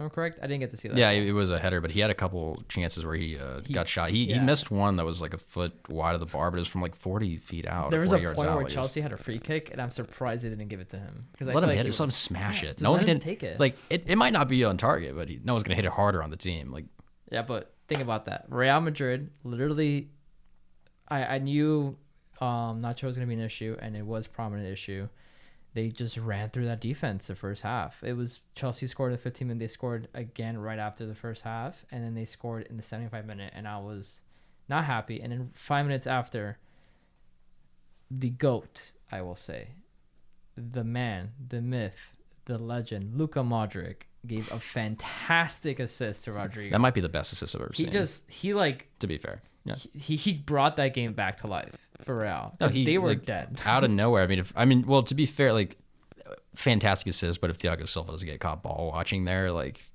[0.00, 0.38] Am I correct?
[0.42, 0.96] I didn't get to see that.
[0.96, 3.74] Yeah, it was a header, but he had a couple chances where he, uh, He-
[3.74, 4.08] got shot.
[4.08, 6.60] He, he missed one that was like a foot wide of the bar, but it
[6.60, 7.90] was from like 40 feet out.
[7.90, 10.42] There was a 40 point where was- Chelsea had a free kick, and I'm surprised
[10.42, 11.90] they didn't give it to him because Let him hit it.
[11.92, 12.80] Let him smash Yeah, it.
[12.80, 13.60] No one didn't take it.
[13.60, 15.92] Like it, it might not be on target, but he, no one's gonna hit it
[15.92, 16.72] harder on the team.
[16.72, 16.86] Like
[17.30, 18.46] Yeah, but think about that.
[18.48, 20.08] Real Madrid literally
[21.08, 21.98] I I knew
[22.40, 25.08] um Nacho was gonna be an issue and it was a prominent issue.
[25.72, 28.02] They just ran through that defense the first half.
[28.02, 29.60] It was Chelsea scored at 15 minutes.
[29.60, 33.24] They scored again right after the first half, and then they scored in the 75
[33.24, 34.20] minute, and I was
[34.68, 35.20] not happy.
[35.20, 36.58] And then five minutes after,
[38.10, 39.68] the goat, I will say,
[40.56, 41.94] the man, the myth,
[42.46, 46.72] the legend, Luka Modric gave a fantastic assist to Rodrygo.
[46.72, 47.86] that might be the best assist I've ever He seen.
[47.86, 49.76] He just he like to be fair, yeah.
[49.94, 52.56] he he brought that game back to life for Real.
[52.60, 53.58] No, he- they were like, dead.
[53.64, 54.22] out of nowhere.
[54.22, 55.76] I mean, if I mean, well, to be fair, like
[56.54, 59.90] fantastic assist, but if Thiago Silva doesn't get caught ball watching there, like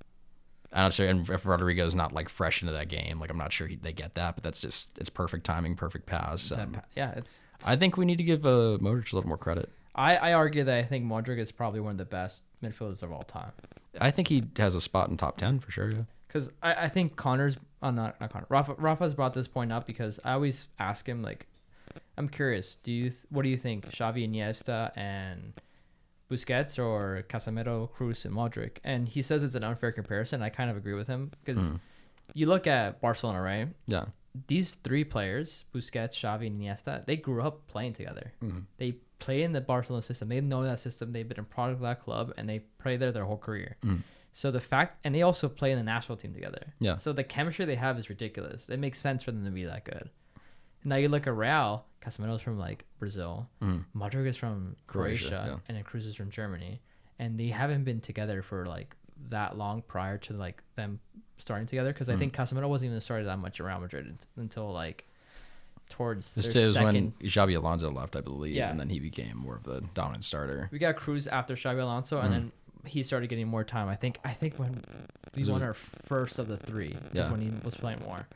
[0.72, 1.06] I'm not sure.
[1.08, 3.92] And if Rodrygo's not like fresh into that game, like I'm not sure he, they
[3.92, 4.34] get that.
[4.34, 6.52] But that's just it's perfect timing, perfect pass.
[6.52, 7.44] Um, yeah, it's.
[7.64, 9.70] I think we need to give uh, Modric a little more credit.
[9.94, 13.12] I I argue that I think Modric is probably one of the best midfielders of
[13.12, 13.52] all time.
[14.00, 15.90] I think he has a spot in top ten for sure.
[15.90, 16.02] Yeah.
[16.28, 19.86] because I, I think Connor's uh, not not Connor Rafa Rafa's brought this point up
[19.86, 21.46] because I always ask him like,
[22.18, 22.76] I'm curious.
[22.82, 25.52] Do you th- what do you think, Xavi Iniesta and
[26.30, 28.78] Busquets or Casemiro, Kroos, and Modric?
[28.84, 30.42] And he says it's an unfair comparison.
[30.42, 31.76] I kind of agree with him because hmm.
[32.34, 33.68] you look at Barcelona, right?
[33.86, 34.06] Yeah.
[34.48, 38.32] These three players, Busquets, Xavi, and Iniesta, they grew up playing together.
[38.40, 38.60] Hmm.
[38.76, 40.28] They play in the Barcelona system.
[40.28, 41.12] They know that system.
[41.12, 43.76] They've been a product of that club, and they play there their whole career.
[43.82, 43.96] Hmm.
[44.32, 46.74] So the fact, and they also play in the national team together.
[46.78, 46.96] Yeah.
[46.96, 48.68] So the chemistry they have is ridiculous.
[48.68, 50.10] It makes sense for them to be that good.
[50.86, 53.84] Now you look at Real, Casemiro's from like Brazil, mm.
[53.94, 55.58] Modric is from Croatia, Croatia, yeah.
[55.68, 56.80] and then Kroos is from Germany,
[57.18, 58.94] and they haven't been together for like
[59.28, 61.00] that long prior to like them
[61.38, 61.92] starting together.
[61.92, 62.20] Because I mm.
[62.20, 65.04] think Casemiro wasn't even started that much around Madrid until like
[65.90, 67.18] towards This is when second.
[67.20, 68.70] Xabi Alonso left, I believe, Yeah.
[68.70, 70.68] and then he became more of the dominant starter.
[70.70, 72.32] We got Kroos after Xabi Alonso, and mm.
[72.32, 72.52] then
[72.84, 73.88] he started getting more time.
[73.88, 74.84] I think I think when
[75.34, 75.74] we won our
[76.06, 77.24] first of the three Yeah.
[77.24, 78.28] is when he was playing more.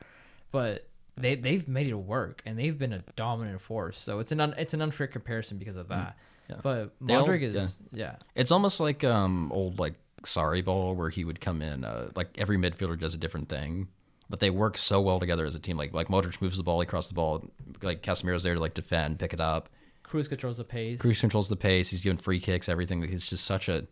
[0.51, 0.89] But
[1.21, 3.99] they they've made it work, and they've been a dominant force.
[3.99, 6.17] So it's an un, it's an unfair comparison because of that.
[6.49, 6.57] Yeah.
[6.63, 8.17] But They all- Modric is yeah.
[8.35, 12.29] It's almost like um old like sorry ball where he would come in uh, like
[12.39, 13.89] every midfielder does a different thing,
[14.29, 15.77] but they work so well together as a team.
[15.77, 17.49] Like like Modric moves the ball across the ball,
[17.83, 19.69] like Casemiro's there to like defend, pick it up.
[20.05, 20.99] Kroos controls the pace.
[21.01, 21.91] Kroos controls the pace.
[21.91, 23.01] He's giving free kicks, everything.
[23.01, 23.87] Like, It's just such a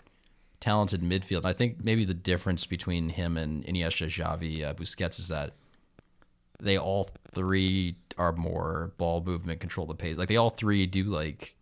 [0.60, 1.44] talented midfield.
[1.44, 5.52] I think maybe the difference between him and Iniesta, Xavi, uh, Busquets is that
[6.60, 10.16] they all three are more ball movement, control the pace.
[10.18, 11.54] Like they all three do like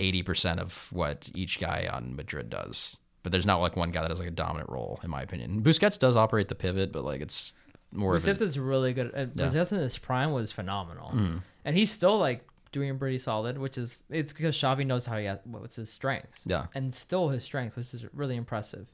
[0.00, 2.98] eighty percent of what each guy on Madrid does.
[3.22, 5.62] But there's not like one guy that has like a dominant role, in my opinion.
[5.62, 7.52] Busquets does operate the pivot, but like it's
[7.92, 9.12] more Busquets is really good.
[9.14, 9.46] And Yeah.
[9.46, 11.42] Busquets in his prime was phenomenal, Mm.
[11.64, 13.56] and he's still like doing pretty solid.
[13.56, 16.42] Which is it's because Xavi knows how he has what's his strengths.
[16.44, 16.66] Yeah.
[16.74, 18.88] and still his strengths, which is really impressive.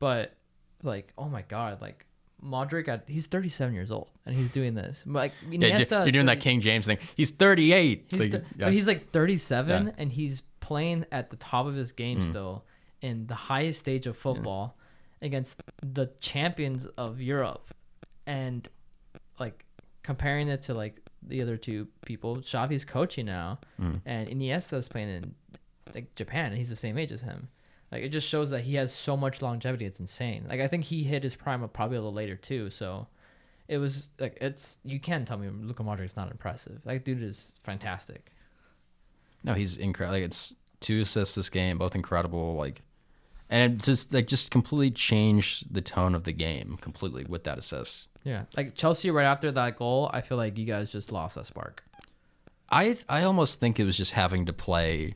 [0.00, 0.34] But
[0.82, 2.04] like, oh my god, like
[2.44, 5.04] Modric, at, he's 37 years old and he's doing this.
[5.06, 6.98] Like yeah, Iniesta, you're is doing that King James thing.
[7.16, 8.06] He's 38.
[8.08, 8.66] He's Like, th- yeah.
[8.66, 9.92] But he's like 37 Yeah.
[9.98, 12.24] and he's playing at the top of his game hmm.
[12.24, 12.64] still
[13.02, 14.76] in the highest stage of football
[15.22, 17.74] against the champions of Europe.
[18.26, 18.68] And
[19.38, 19.64] like
[20.02, 23.96] comparing it to like the other two people, Xavi's coaching now hmm.
[24.06, 25.34] and Iniesta's playing in
[25.94, 27.48] like Japan and he's the same age as him.
[27.92, 29.84] Like it just shows that he has so much longevity.
[29.84, 30.46] It's insane.
[30.48, 32.70] Like I think he hit his prime probably a little later too.
[32.70, 33.08] So
[33.68, 36.80] it was like it's you can't tell me Luka Modric's not impressive.
[36.84, 38.32] Like dude is fantastic.
[39.42, 40.18] No, he's incredible.
[40.18, 42.56] Like, it's two assists this game, both incredible.
[42.56, 42.82] Like,
[43.48, 47.58] and it just like just completely changed the tone of the game completely with that
[47.58, 48.06] assist.
[48.22, 51.46] Yeah, like Chelsea right after that goal, I feel like you guys just lost that
[51.46, 51.82] spark.
[52.70, 55.14] I I almost think it was just having to play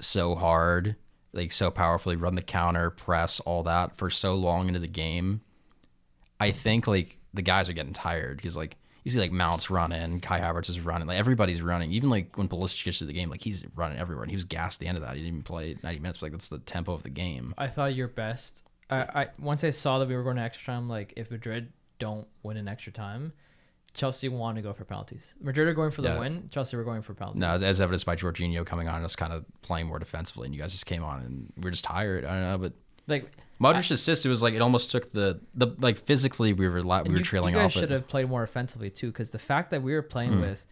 [0.00, 0.96] so hard,
[1.38, 5.40] like so powerfully, run the counter, press, all that for so long into the game.
[6.40, 10.20] I think like the guys are getting tired because like you see like Mount's running,
[10.20, 11.92] Kai Havertz is running, like everybody's running.
[11.92, 14.24] Even like when Pulisic gets to the game, like he's running everywhere.
[14.24, 15.14] And he was gassed at the end of that.
[15.14, 17.54] He didn't even play 90 minutes, but like that's the tempo of the game.
[17.56, 18.62] I thought your best.
[18.90, 21.72] I, I once I saw that we were going to extra time, like if Madrid
[21.98, 23.32] don't win in extra time,
[23.94, 25.24] Chelsea want to go for penalties.
[25.40, 26.20] Madrid are going for the Yeah.
[26.20, 26.48] win.
[26.50, 27.40] Chelsea were going for penalties.
[27.40, 30.54] No, as evidenced by Jorginho coming on and us kind of playing more defensively, and
[30.54, 32.24] you guys just came on and we are just tired.
[32.24, 32.72] I don't know, but
[33.08, 36.82] like Modric's assist, it was like it almost took the the like physically we were
[36.82, 37.72] la- we were you, trailing you guys off.
[37.72, 40.40] should But, have played more offensively too, because the fact that we were playing Hmm.
[40.42, 40.64] with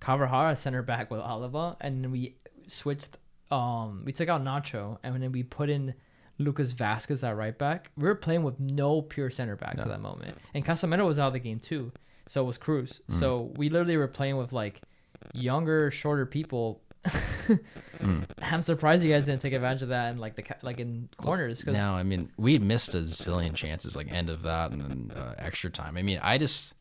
[0.00, 2.36] Carvajal center back with Alaba, and then we
[2.68, 3.16] switched.
[3.50, 5.94] Um, we took out Nacho, and then we put in
[6.38, 7.90] Lucas Vázquez at right back.
[7.96, 11.28] We were playing with no pure center backs at that moment, and Casemiro was out
[11.28, 11.90] of the game too.
[12.28, 13.00] So was Kroos.
[13.08, 13.18] Hmm.
[13.18, 14.80] So we literally were playing with like
[15.34, 16.80] younger, shorter people.
[18.00, 18.20] Hmm.
[18.42, 21.60] I'm surprised you guys didn't take advantage of that and like the like in corners
[21.60, 25.12] because no, I mean we missed a zillion chances, like end of that and then
[25.16, 25.96] uh, extra time.
[25.96, 26.74] I mean, I just.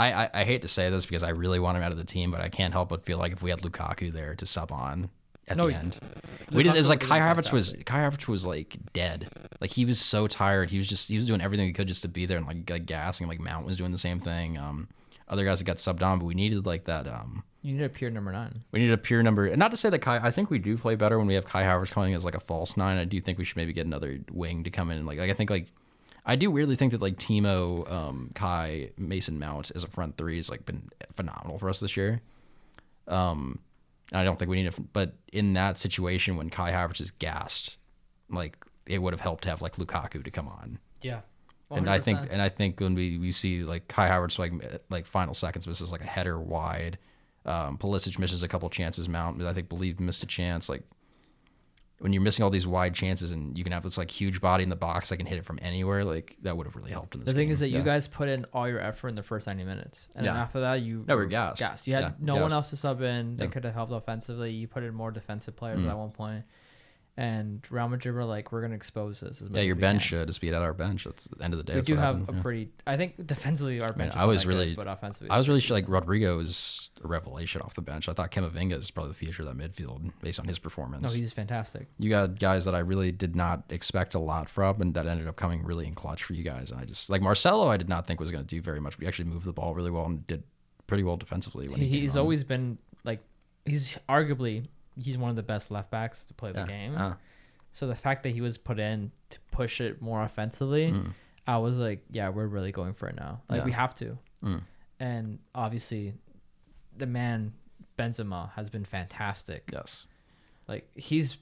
[0.00, 2.04] I, I, I hate to say this because I really want him out of the
[2.04, 4.72] team, but I can't help but feel like if we had Lukaku there to sub
[4.72, 5.10] on
[5.52, 5.98] at No, the end,
[6.50, 9.28] we just it's like Kai Havertz was Kai Havertz was like dead,
[9.60, 10.70] like he was so tired.
[10.70, 12.68] He was just he was doing everything he could just to be there and like,
[12.68, 13.28] like gassing.
[13.28, 14.58] Like Mount was doing the same thing.
[14.58, 14.88] Um,
[15.28, 17.06] other guys that got subbed on, but we needed like that.
[17.06, 18.64] Um, you need a pure number nine.
[18.72, 19.46] we need a pure number.
[19.46, 21.46] And not to say that Kai, I think we do play better when we have
[21.46, 22.98] Kai Havertz coming as like a false nine.
[22.98, 24.98] I do think we should maybe get another wing to come in.
[24.98, 25.68] And like, like I think like,
[26.26, 30.36] I do weirdly think that like Timo, um, Kai, Mason Mount as a front three
[30.36, 32.20] has like been phenomenal for us this year.
[33.08, 33.60] Um,
[34.12, 37.78] I don't think we need it, but in that situation when Kai Havertz is gassed,
[38.28, 40.78] like it would have helped to have like Lukaku to come on.
[41.00, 41.20] Yeah.
[41.70, 44.52] And I think, and I think when we, we see like Kai Havertz like
[44.90, 46.98] like final seconds misses like a header wide,
[47.46, 49.08] um, Pulisic misses a couple chances.
[49.08, 50.68] Mount I think believe missed a chance.
[50.68, 50.82] Like
[52.02, 54.62] when you're missing all these wide chances and you can have this like huge body
[54.62, 57.14] in the box I can hit it from anywhere, like that would have really helped
[57.14, 57.52] in this The thing game.
[57.52, 57.78] is that Yeah.
[57.78, 60.08] you guys put in all your effort in the first 90 minutes.
[60.16, 61.60] And then after that, you No, we're gassed.
[61.60, 61.86] gassed.
[61.86, 63.50] You had Yeah, no one else to sub in that Yeah.
[63.50, 64.50] could have helped offensively.
[64.52, 65.90] You put in more defensive players Mm.
[65.90, 66.44] at one point.
[67.14, 69.42] And Real Madrid were like, we're going to expose this.
[69.42, 71.04] As much yeah, your we bench can." should just beat at our bench.
[71.04, 71.74] That's the end of the day.
[71.74, 72.42] We do have happened, a yeah.
[72.42, 72.70] pretty.
[72.86, 74.14] I think defensively, our bench.
[74.16, 75.86] I is was not good, really- but offensively, I was really sure like.
[75.86, 78.08] Rodrygo is a revelation off the bench.
[78.08, 81.02] I thought Kamavinga is probably the future of that midfield based on his performance.
[81.02, 81.86] No, he's fantastic.
[81.98, 85.28] you got guys that I really did not expect a lot from, and that ended
[85.28, 86.70] up coming really in clutch for you guys.
[86.70, 88.96] And I just like Marcelo, I did not think was going to do very much.
[88.96, 90.44] But he actually moved the ball really well and did
[90.86, 91.68] pretty well defensively.
[91.68, 93.20] When he, he's always been like,
[93.66, 94.64] he's arguably
[95.00, 96.62] he's one of the best left backs to play yeah.
[96.62, 96.94] the game.
[96.96, 97.16] Ah,
[97.72, 101.14] So the fact that he was put in to push it more offensively, Mm.
[101.46, 103.40] I was like, yeah, we're really going for it now.
[103.48, 103.64] Like Yeah.
[103.64, 104.18] we have to.
[104.44, 104.62] Mm.
[105.00, 106.14] And obviously,
[106.96, 107.52] the man
[107.98, 109.68] Benzema has been fantastic.
[109.72, 110.06] yes.
[110.68, 111.36] Like he's,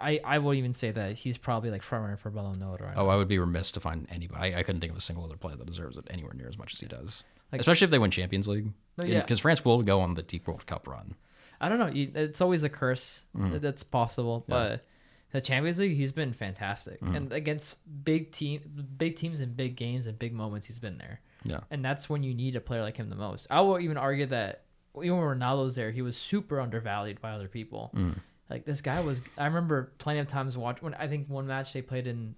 [0.00, 2.94] I I would even say that he's probably like front runner for Ballon d'Or right
[2.96, 3.10] Oh, now.
[3.10, 4.54] I would be remiss to find anybody.
[4.54, 6.56] I, I couldn't think of a single other player that deserves it anywhere near as
[6.56, 7.22] much as he does.
[7.52, 8.72] Like- Especially if they win Champions League.
[8.96, 9.20] No, yeah.
[9.20, 11.14] Because France will go on the deep World Cup run.
[11.62, 11.86] I don't know.
[11.88, 13.60] you- It's always a curse Mm.
[13.60, 14.54] that's possible, Yeah.
[14.54, 14.86] but
[15.30, 17.16] the Champions League, he's been fantastic, Mm.
[17.16, 18.60] and against big team,
[18.98, 21.20] big teams in big games and big moments, he's been there.
[21.44, 21.60] Yeah.
[21.72, 23.48] and that's when you need a player like him the most.
[23.50, 24.64] I will even argue that
[25.02, 27.90] even when Ronaldo's there, he was super undervalued by other people.
[27.94, 28.18] Mm.
[28.50, 29.22] Like this guy was.
[29.38, 32.36] I remember plenty of times watching when I think one match they played in,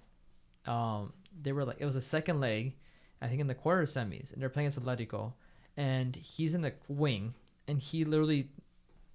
[0.66, 2.76] um, they were like it was the second leg,
[3.20, 5.32] I think in the quarter semis, and they're playing against Atletico,
[5.76, 7.34] and he's in the wing,
[7.68, 8.48] and he literally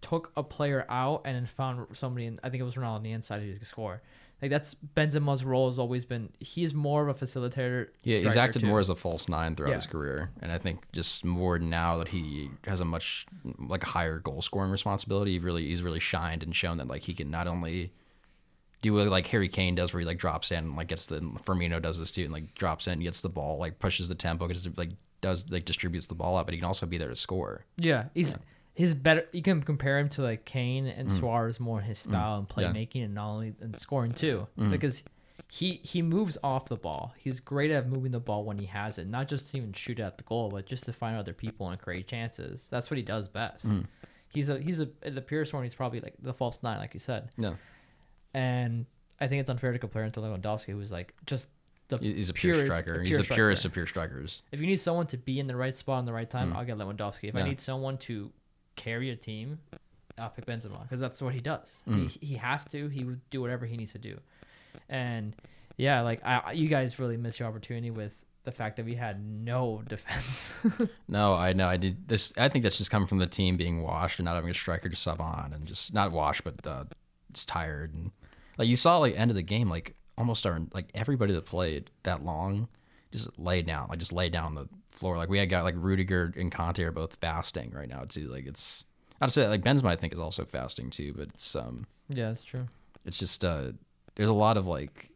[0.02, 2.26] took a player out and then found somebody.
[2.26, 4.02] In, I think it was Ronaldo on the inside who could score.
[4.42, 6.30] Like that's Benzema's role has always been.
[6.40, 7.88] He's more of a facilitator.
[8.04, 8.68] Yeah, he's acted too.
[8.68, 9.76] more as a false nine throughout Yeah.
[9.76, 13.26] his career, and I think just more now that he has a much
[13.58, 15.34] like a higher goal scoring responsibility.
[15.34, 17.92] He really he's really shined and shown that like he can not only
[18.82, 21.20] do what like Harry Kane does, where he like drops in and like gets the
[21.46, 24.48] Firmino does this too, and like drops in, gets the ball, like pushes the tempo,
[24.48, 27.16] gets like does like distributes the ball out, but he can also be there to
[27.18, 27.66] score.
[27.76, 28.36] Yeah, he's
[28.80, 29.26] his better.
[29.34, 32.62] You can compare him to like Kane and Suarez more in his style and Mm.
[32.62, 32.72] Yeah.
[32.72, 34.72] playmaking and not only and scoring too, Mm.
[34.72, 35.04] because
[35.52, 37.14] he he moves off the ball.
[37.18, 40.00] He's great at moving the ball when he has it, not just to even shoot
[40.00, 42.68] at the goal, but just to find other people and create chances.
[42.70, 43.68] That's what he does best.
[43.68, 43.86] Mm.
[44.30, 45.64] He's a he's a the purest one.
[45.64, 47.30] He's probably like the false nine, like you said.
[47.38, 47.58] No,
[48.34, 48.86] And
[49.20, 51.48] I think it's unfair to compare him to Lewandowski, who's like just
[52.00, 53.02] he's a pure purest- striker.
[53.02, 54.44] a he's the pure purest of pure strikers.
[54.52, 56.56] If you need someone to be in the right spot in the right time, Mm.
[56.56, 57.30] I'll get Lewandowski.
[57.30, 58.32] If I need someone to
[58.80, 59.60] carry a team,
[60.18, 61.82] I'll pick Benzema because that's what he does.
[61.88, 62.10] Mm.
[62.10, 62.88] He, he has to.
[62.88, 64.18] He would do whatever he needs to do.
[64.88, 65.36] And
[65.78, 68.16] yeah, like I, you guys really missed your opportunity with
[68.46, 70.54] the fact that we had no defense.
[71.08, 71.68] No, I know.
[71.68, 72.34] I did this.
[72.38, 74.90] I think that's just coming from the team being washed and not having a striker
[74.90, 76.86] to sub on, and just not washed, but uh,
[77.34, 77.94] just tired.
[77.94, 78.12] And
[78.58, 81.90] like you saw, like end of the game, like almost our like everybody that played
[82.04, 82.68] that long
[83.12, 85.18] just laid down, like just laid down on the floor.
[85.18, 88.28] Like we had got like Rudiger and Kanté are both fasting right now too.
[88.28, 88.84] Like it's
[89.22, 92.44] I'd say like Benzema I think is also fasting too, but it's um yeah, it's
[92.44, 92.68] true.
[93.06, 93.72] it's just uh
[94.16, 95.10] there's a lot of like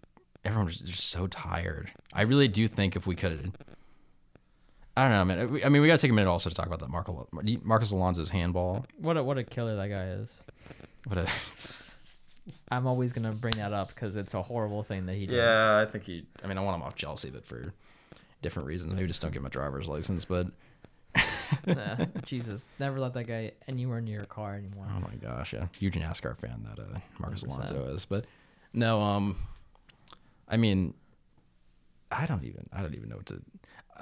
[0.46, 1.92] everyone's just so tired.
[2.14, 3.52] I really do think if we could
[4.96, 5.62] I don't know, man.
[5.66, 7.28] I mean, we got to take a minute also to talk about that Marco,
[7.64, 8.86] Marcos Alonso's handball.
[9.00, 10.44] What a what a killer that guy is.
[11.08, 11.28] What a
[12.70, 15.36] I'm always gonna bring that up because it's a horrible thing that he did.
[15.36, 15.84] yeah.
[15.86, 16.26] I think he.
[16.44, 17.74] I mean, I want him off Chelsea, but for
[18.44, 18.94] different reasons.
[18.94, 20.26] Maybe just don't give my driver's license.
[20.26, 20.48] But
[21.68, 24.88] Nah, Jesus, never let that guy anywhere near your car anymore.
[24.96, 27.48] oh my gosh, yeah, huge NASCAR fan that uh, Marcos 100%.
[27.48, 28.06] Alonso is.
[28.06, 28.26] But
[28.74, 29.38] no, um,
[30.48, 30.94] I mean,
[32.12, 32.68] I don't even.
[32.74, 33.42] I don't even know what to.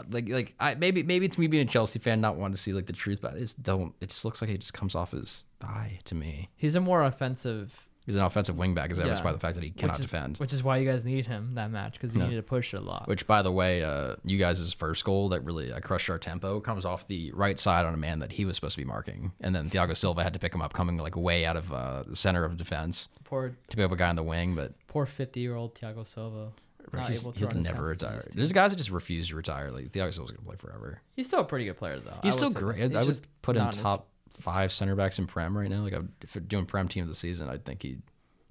[0.10, 2.72] Like, like I maybe maybe it's me being a Chelsea fan, not wanting to see
[2.72, 3.94] like the truth, but it's don't.
[4.00, 6.50] It just looks like it just comes off his thigh to me.
[6.56, 9.30] He's a more offensive He's an offensive wingback, as evidenced Yeah.
[9.30, 10.38] by the fact that he cannot which is, defend.
[10.38, 12.26] Which is why you guys needed him that match because you No.
[12.26, 13.08] needed to push it a lot.
[13.08, 16.60] Which, by the way, uh, you guys' first goal that really uh, crushed our tempo
[16.60, 19.34] comes off the right side on a man that he was supposed to be marking,
[19.40, 22.04] and then Thiago Silva had to pick him up, coming like way out of uh,
[22.08, 24.56] the center of defense poor to be able a guy on the wing.
[24.56, 26.52] But poor 50 year old Thiago Silva.
[26.92, 28.24] Not he's, able to he'll never to retire.
[28.34, 29.72] There's guys that just refuse to retire.
[29.72, 31.02] Like Thiago Silva's gonna play forever.
[31.16, 32.20] He's still a pretty good player though.
[32.24, 32.96] He's I still great.
[32.96, 34.08] I would put him top
[34.40, 35.82] five center backs in Prem right now.
[35.84, 37.98] Like I, if we're doing Prem team of the season, I think he,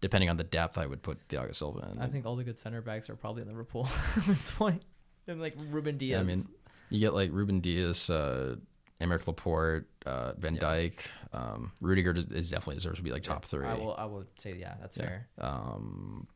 [0.01, 2.01] depending on the depth, I would put Thiago Silva in.
[2.01, 4.83] I think all the good center backs are probably in Liverpool at this point.
[5.26, 6.16] And like Rúben Dias.
[6.16, 6.45] Yeah, I mean,
[6.91, 8.57] you get like Rúben Dias, uh,
[9.01, 10.95] Aymeric Laporte, uh, Van Dijk,
[11.33, 13.66] um, Rudiger is is definitely deserves to be like top three.
[13.66, 13.95] I will.
[13.97, 15.05] I will say yeah, that's Yeah.
[15.05, 15.28] fair.
[15.39, 16.26] Um,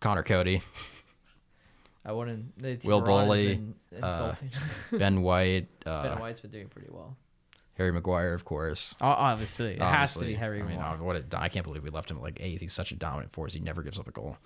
[0.00, 0.62] Conor Coady,
[2.04, 2.84] I wouldn't.
[2.84, 3.60] Will Bowley,
[4.02, 4.34] uh.
[4.92, 7.16] Ben White, uh, ben White's been doing pretty well.
[7.78, 8.94] Harry Maguire, of course.
[9.00, 10.34] Obviously, it has to be Obviously.
[10.34, 11.00] Harry I mean, Maguire.
[11.00, 12.60] uh, what a, I can't believe we left him at like eighth.
[12.60, 13.52] He's such a dominant force.
[13.54, 14.36] He never gives up a goal.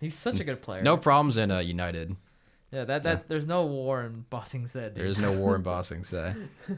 [0.00, 0.82] He's such a good player.
[0.82, 2.16] No problems in uh, United.
[2.72, 4.90] Yeah, that that there's no war in Ba Sing Se.
[4.94, 6.34] There is no war in Ba Sing Se.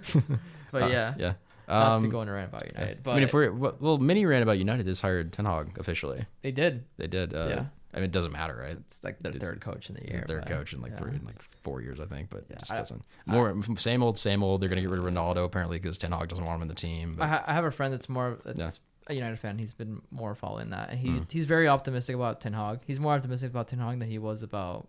[0.73, 1.33] But Uh, yeah, yeah.
[1.69, 3.97] not to Um, go on a rant about United, but I mean, if we're well,
[3.99, 6.27] mini ran about United has hired Ten Hag officially.
[6.43, 6.85] they did.
[6.97, 7.33] They did.
[7.33, 7.65] Uh, Yeah.
[7.95, 8.77] I mean, it doesn't matter, right?
[8.77, 10.25] It's like their It's- third coach in the year.
[10.27, 10.99] their but, coach in like yeah.
[10.99, 12.31] three, in like four years, I think.
[12.31, 13.03] But Yeah, it just I- doesn't.
[13.27, 14.61] More same old, same old.
[14.61, 16.75] They're gonna get rid of Ronaldo apparently because Ten Hag doesn't want him in the
[16.75, 17.19] team.
[17.21, 19.59] I, ha- I have a friend that's more that's a United fan.
[19.59, 21.31] He's been more following that, and he Mm.
[21.33, 22.81] he's very optimistic about Ten Hag.
[22.87, 24.89] He's more optimistic about Ten Hag than he was about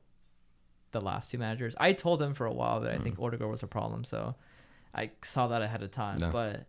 [0.91, 1.75] the last two managers.
[1.79, 4.35] I told him for a while that I think Odegaard was a problem, so
[4.93, 6.17] I saw that ahead of time.
[6.17, 6.21] Mm.
[6.21, 6.31] No.
[6.31, 6.65] But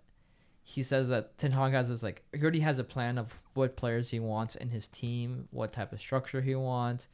[0.65, 3.77] he says that Ten Hag has this like he already has a plan of what
[3.77, 7.07] players he wants in his team, what type of structure he wants,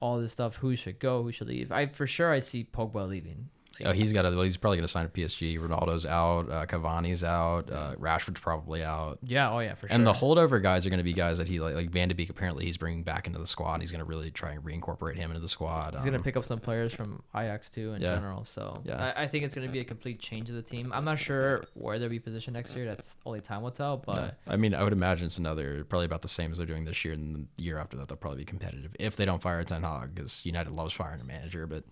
[0.00, 0.56] all this stuff.
[0.56, 1.72] Who should go, who should leave.
[1.72, 3.48] I for sure I see Pogba leaving.
[3.84, 4.24] Oh, he's got.
[4.24, 5.58] Well, he's probably gonna sign at PSG.
[5.58, 6.50] Ronaldo's out.
[6.50, 7.70] Uh, Cavani's out.
[7.70, 9.18] Uh, Rashford's probably out.
[9.22, 9.94] Yeah, oh yeah, for sure.
[9.94, 12.14] And the holdover guys are going to be guys that he like, like Van de
[12.14, 12.30] Beek.
[12.30, 13.74] Apparently, he's bringing back into the squad.
[13.74, 15.94] And he's going to really try and reincorporate him into the squad.
[15.94, 18.14] He's gonna Um, pick up some players from Ajax too in Yeah.
[18.14, 18.44] general.
[18.44, 19.12] So Yeah.
[19.16, 20.92] I, I think it's gonna be a complete change of the team.
[20.94, 22.86] I'm not sure where they'll be positioned next year.
[22.86, 23.96] That's only time will tell.
[23.98, 24.30] But no.
[24.48, 27.04] I mean, I would imagine it's another probably about the same as they're doing this
[27.04, 29.82] year, and the year after that they'll probably be competitive if they don't fire Ten
[29.82, 31.66] Hag because United loves firing a manager.
[31.66, 31.84] But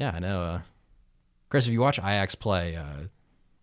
[0.00, 0.42] yeah, I know.
[0.42, 0.60] Uh,
[1.50, 2.84] Chris, if you watch Ajax play uh,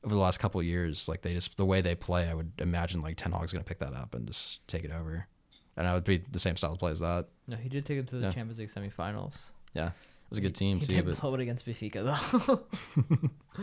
[0.04, 2.52] over the last couple of years, like they just the way they play, I would
[2.60, 5.28] imagine like Ten Hag's going to pick that up and just take it over.
[5.76, 7.28] And I would be the same style of play as that.
[7.48, 8.32] no, he did take him to the Yeah.
[8.32, 9.38] Champions League semifinals.
[9.74, 9.94] Yeah, it
[10.30, 12.04] was a good team He too, did but blow it against Benfica
[12.48, 12.62] though.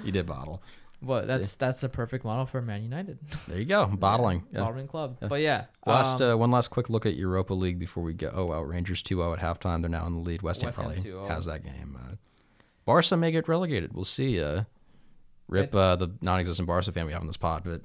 [0.05, 0.62] he did bottle.
[1.03, 3.18] but that's that's a perfect model for Man United.
[3.49, 4.45] There you go, bottling.
[4.53, 4.61] Yeah.
[4.61, 5.18] Bottling club.
[5.20, 8.31] But yeah, Last um, uh, one last quick look at Europa League before we go.
[8.33, 9.81] Oh, out Rangers 2-0 at halftime.
[9.83, 10.41] They're now in the lead.
[10.43, 11.29] West Ham West Ham probably 2-0.
[11.29, 11.99] has that game.
[12.01, 12.14] Uh,
[12.85, 13.93] Barca may get relegated.
[13.95, 14.41] We'll see.
[14.43, 14.64] Uh,
[15.49, 17.82] rip uh, the non-existent Barca fan we have on this pod, but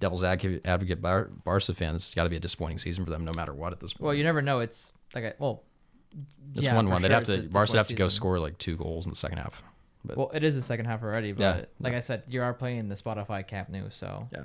[0.00, 1.94] Devil's advocate, Bar- Barca fan.
[1.94, 3.72] This has got to be a disappointing season for them, no matter what.
[3.72, 4.60] At this point, well, you never know.
[4.60, 5.62] It's like I, well,
[6.54, 7.02] it's yeah, one one.
[7.02, 8.16] They'd have to a Barca would have to go season.
[8.16, 9.62] score like two goals in the second half.
[10.04, 12.54] But Well, it is the second half already, but Yeah, like I said, you are
[12.54, 14.44] playing the Spotify Camp Nou, so yeah,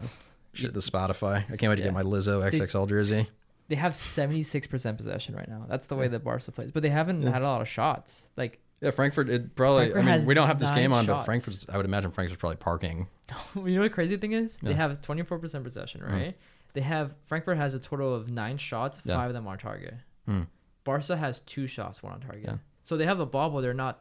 [0.53, 0.73] shit.
[0.73, 1.43] The Spotify.
[1.51, 1.89] I can't wait to Yeah.
[1.89, 3.27] get my Lizzo XXL jersey.
[3.67, 5.65] they have 76% possession right now.
[5.69, 6.71] That's the way that Barca plays.
[6.71, 8.27] But they haven't had a lot of shots.
[8.35, 9.29] Like, Yeah, Frankfurt.
[9.29, 9.91] It probably.
[9.91, 11.19] Frankfurt I mean, we don't have this game on, shots.
[11.19, 11.65] but Frankfurt's.
[11.69, 13.07] I would imagine Frankfurt's probably parking.
[13.55, 14.57] you know what crazy thing is?
[14.61, 16.35] They have 24% possession, right?
[16.73, 19.15] They have, Frankfurt has a total of nine shots, Yeah.
[19.17, 19.93] five of them on target.
[20.25, 20.43] Hmm.
[20.85, 22.43] Barca has two shots, one on target.
[22.45, 22.55] Yeah.
[22.85, 23.99] So they have the ball, but they're not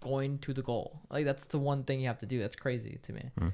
[0.00, 1.00] going to the goal.
[1.10, 2.38] Like, that's the one thing you have to do.
[2.38, 3.30] That's crazy to me.
[3.38, 3.48] Hmm.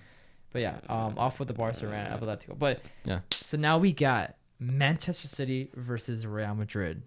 [0.52, 2.58] But yeah, um, off with the Barca rant, Atletico.
[2.58, 3.20] But Yeah.
[3.32, 7.02] so now we got Manchester City versus Real Madrid.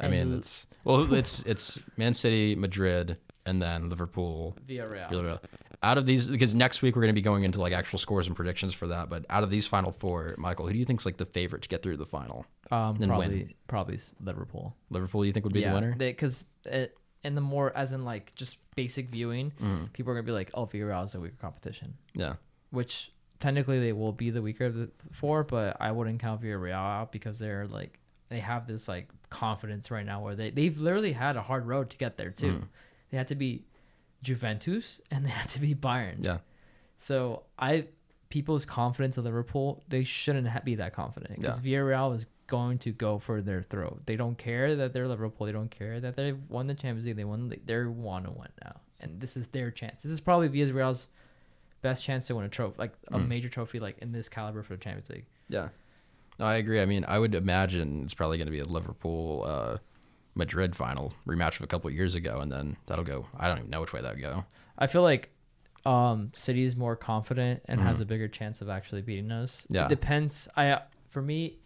[0.00, 3.16] I mean, it's well, it's it's Man City, Madrid,
[3.46, 4.56] and then Liverpool.
[4.66, 5.10] Villarreal.
[5.10, 5.40] Villarreal.
[5.82, 8.26] Out of these, because next week we're going to be going into like actual scores
[8.26, 9.08] and predictions for that.
[9.08, 11.68] But out of these final four, Michael, who do you think's like the favorite to
[11.68, 12.44] get through the final?
[12.70, 13.54] Um, And probably win.
[13.68, 14.74] probably Liverpool.
[14.90, 15.94] Liverpool, you think would be the winner?
[15.96, 19.92] Because it in the more as in like just basic viewing, Mhm.
[19.92, 22.34] people are gonna be like, "Oh, Villarreal is a weaker competition," Yeah,
[22.70, 26.72] which technically they will be the weaker of the four, but I wouldn't count Villarreal
[26.74, 27.98] out because they're like
[28.28, 31.90] they have this like confidence right now where they they've literally had a hard road
[31.90, 32.52] to get there too.
[32.52, 32.62] Mm.
[33.10, 33.64] They had to be
[34.22, 36.24] Juventus and they had to be Bayern.
[36.24, 36.38] yeah,
[36.98, 37.86] So I
[38.28, 42.90] people's confidence in Liverpool, they shouldn't ha- be that confident because Villarreal is going to
[42.92, 44.00] go for their throat.
[44.06, 45.46] They don't care that they're Liverpool.
[45.46, 47.16] They don't care that they won the Champions League.
[47.16, 47.48] They won.
[47.48, 50.02] the- They want to win now, and this is their chance.
[50.02, 51.06] This is probably Villarreal's
[51.82, 53.28] best chance to win a trophy, like a Mm.
[53.28, 55.26] major trophy, like in this caliber for the Champions League.
[55.48, 55.68] yeah.
[56.38, 56.80] No, I agree.
[56.80, 59.78] I mean, I would imagine it's probably going to be a Liverpool, uh,
[60.34, 63.26] Madrid final rematch of a couple of years ago, and then that'll go.
[63.38, 64.44] I don't even know which way that would go.
[64.78, 65.30] I feel like
[65.86, 69.62] um, City is more confident and has a bigger chance of actually beating us.
[69.62, 69.74] Mm-hmm.
[69.76, 69.86] Yeah.
[69.86, 70.46] It depends.
[70.56, 70.80] I
[71.10, 71.56] for me,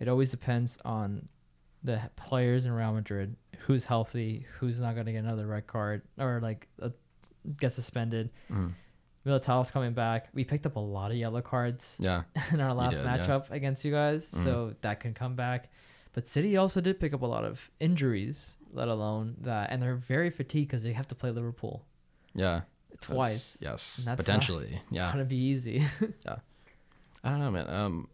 [0.00, 1.28] it always depends on
[1.84, 6.02] the players in Real Madrid, who's healthy, who's not going to get another red card
[6.18, 6.88] or like uh,
[7.60, 8.30] get suspended.
[8.50, 8.72] Mhm.
[9.28, 10.28] Militao's coming back.
[10.32, 12.22] We picked up a lot of yellow cards Yeah,
[12.52, 13.18] in our last did, yeah.
[13.18, 15.70] matchup against you guys, so that can come back.
[16.14, 19.96] But City also did pick up a lot of injuries, let alone that, and they're
[19.96, 21.84] very fatigued because they have to play Liverpool
[22.34, 22.62] yeah.
[23.00, 23.56] twice.
[23.60, 24.80] Yes, that's not- potentially.
[24.90, 25.12] Yeah.
[25.12, 25.84] Gonna be easy.
[26.26, 26.36] yeah.
[27.22, 27.68] I don't know, man.
[27.68, 28.08] Um,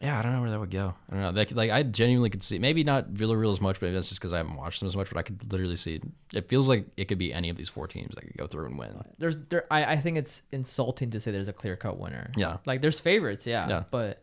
[0.00, 0.94] yeah, I don't know where that would go.
[1.10, 1.30] I don't know.
[1.30, 4.32] Like, like I genuinely could see maybe not Villarreal as much, but that's just because
[4.32, 5.08] I haven't watched them as much.
[5.08, 6.00] But I could literally see.
[6.34, 8.66] It feels like it could be any of these four teams that could go through
[8.66, 9.00] and win.
[9.18, 12.30] there's there I, I think it's insulting to say there's a clear cut winner.
[12.36, 12.56] Yeah.
[12.66, 13.84] Like there's favorites, yeah, Yeah.
[13.90, 14.22] But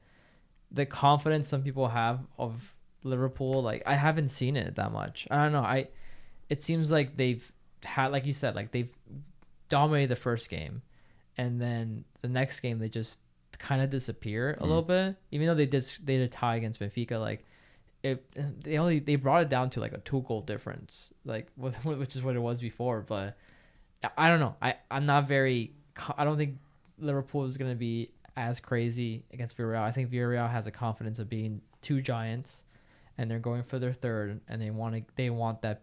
[0.72, 2.54] the confidence some people have of
[3.04, 5.28] Liverpool, like I haven't seen it that much.
[5.32, 5.62] I don't know.
[5.62, 5.88] I
[6.50, 7.50] it seems like they've
[7.84, 8.92] had like you said, like they've
[9.70, 10.82] dominated the first game
[11.38, 13.20] and then the next game they just
[13.60, 14.62] kind of disappear Mm.
[14.62, 15.16] a little bit.
[15.32, 17.46] Even though they did they did a tie against Benfica, like
[18.02, 18.26] it
[18.64, 22.24] they only they brought it down to like a two goal difference, like which is
[22.24, 23.02] what it was before.
[23.02, 23.38] But
[24.04, 24.56] I- I don't know.
[24.62, 25.74] I I'm not very.
[26.18, 26.58] I don't think
[26.98, 29.82] Liverpool is gonna be as crazy against Villarreal.
[29.82, 32.64] I think Villarreal has a confidence of being two giants,
[33.18, 35.82] and they're going for their third, and they want to they want that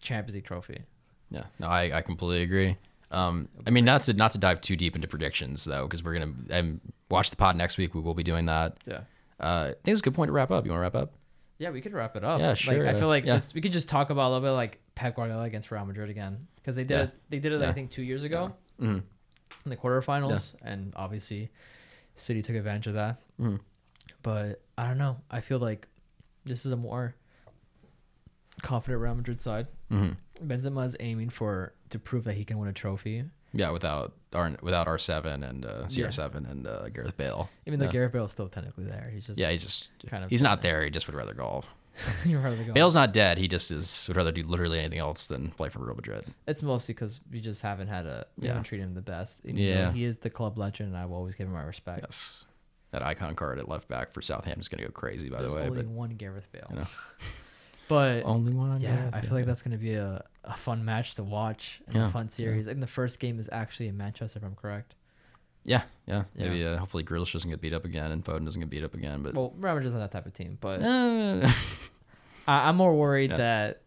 [0.00, 0.82] Champions League trophy.
[1.30, 2.76] Yeah, no, I, I completely agree.
[3.14, 6.14] Um, I mean, not to not to dive too deep into predictions though, because we're
[6.14, 7.94] gonna um, watch the pod next week.
[7.94, 8.78] We will be doing that.
[8.86, 9.00] Yeah.
[9.40, 10.64] Uh, I think it's a good point to wrap up.
[10.64, 11.12] You want to wrap up?
[11.58, 12.40] Yeah, we could wrap it up.
[12.40, 13.40] Yeah, Like, sure, I feel like yeah.
[13.54, 16.46] we could just talk about a little bit like Pep Guardiola against Real Madrid again
[16.56, 17.02] because they did Yeah.
[17.04, 17.10] it.
[17.30, 19.02] They did it I think two years ago Mhm.
[19.64, 21.50] in the quarterfinals, and obviously
[22.16, 23.20] City took advantage of that.
[23.40, 23.60] Mhm.
[24.22, 25.18] But I don't know.
[25.30, 25.86] I feel like
[26.44, 27.14] this is a more
[28.62, 29.66] confident Real Madrid side.
[29.88, 30.10] hmm
[30.44, 33.24] Benzema is aiming for to prove that he can win a trophy.
[33.52, 37.48] Yeah, without R without R seven and uh, CR seven and uh, Gareth Bale.
[37.66, 37.92] Even though yeah.
[37.92, 40.82] Gareth Bale's still technically there, he's just yeah, he's just kind of he's not there.
[40.82, 41.72] He just would rather golf.
[42.24, 42.72] You'd rather go.
[42.72, 43.38] Bale's not dead.
[43.38, 46.24] He just is would rather do literally anything else than play for Real Madrid.
[46.48, 48.54] It's mostly because we just haven't had a we Yeah.
[48.54, 49.44] haven't treated him the best.
[49.44, 49.92] Though Yeah.
[49.92, 52.00] he is the club legend, and I will always give him my respect.
[52.02, 52.44] Yes,
[52.90, 55.28] that icon card at left back for Southampton is gonna go crazy.
[55.28, 56.66] By There's the way, only but one Gareth Bale.
[56.70, 56.86] you know.
[57.94, 58.70] But only one.
[58.70, 61.96] on yeah, I feel like that's gonna be a, a fun match to watch and
[61.96, 62.66] Yeah, a fun series.
[62.66, 64.94] And the first game is actually in Manchester, if I'm correct.
[65.64, 66.24] Yeah, yeah.
[66.36, 66.48] Yeah.
[66.48, 68.94] Maybe uh, hopefully Grealish doesn't get beat up again and Foden doesn't get beat up
[68.94, 69.22] again.
[69.22, 71.44] But Well, Real Madrid's not that type of team, but I,
[72.46, 73.36] I'm more worried Yeah.
[73.38, 73.80] that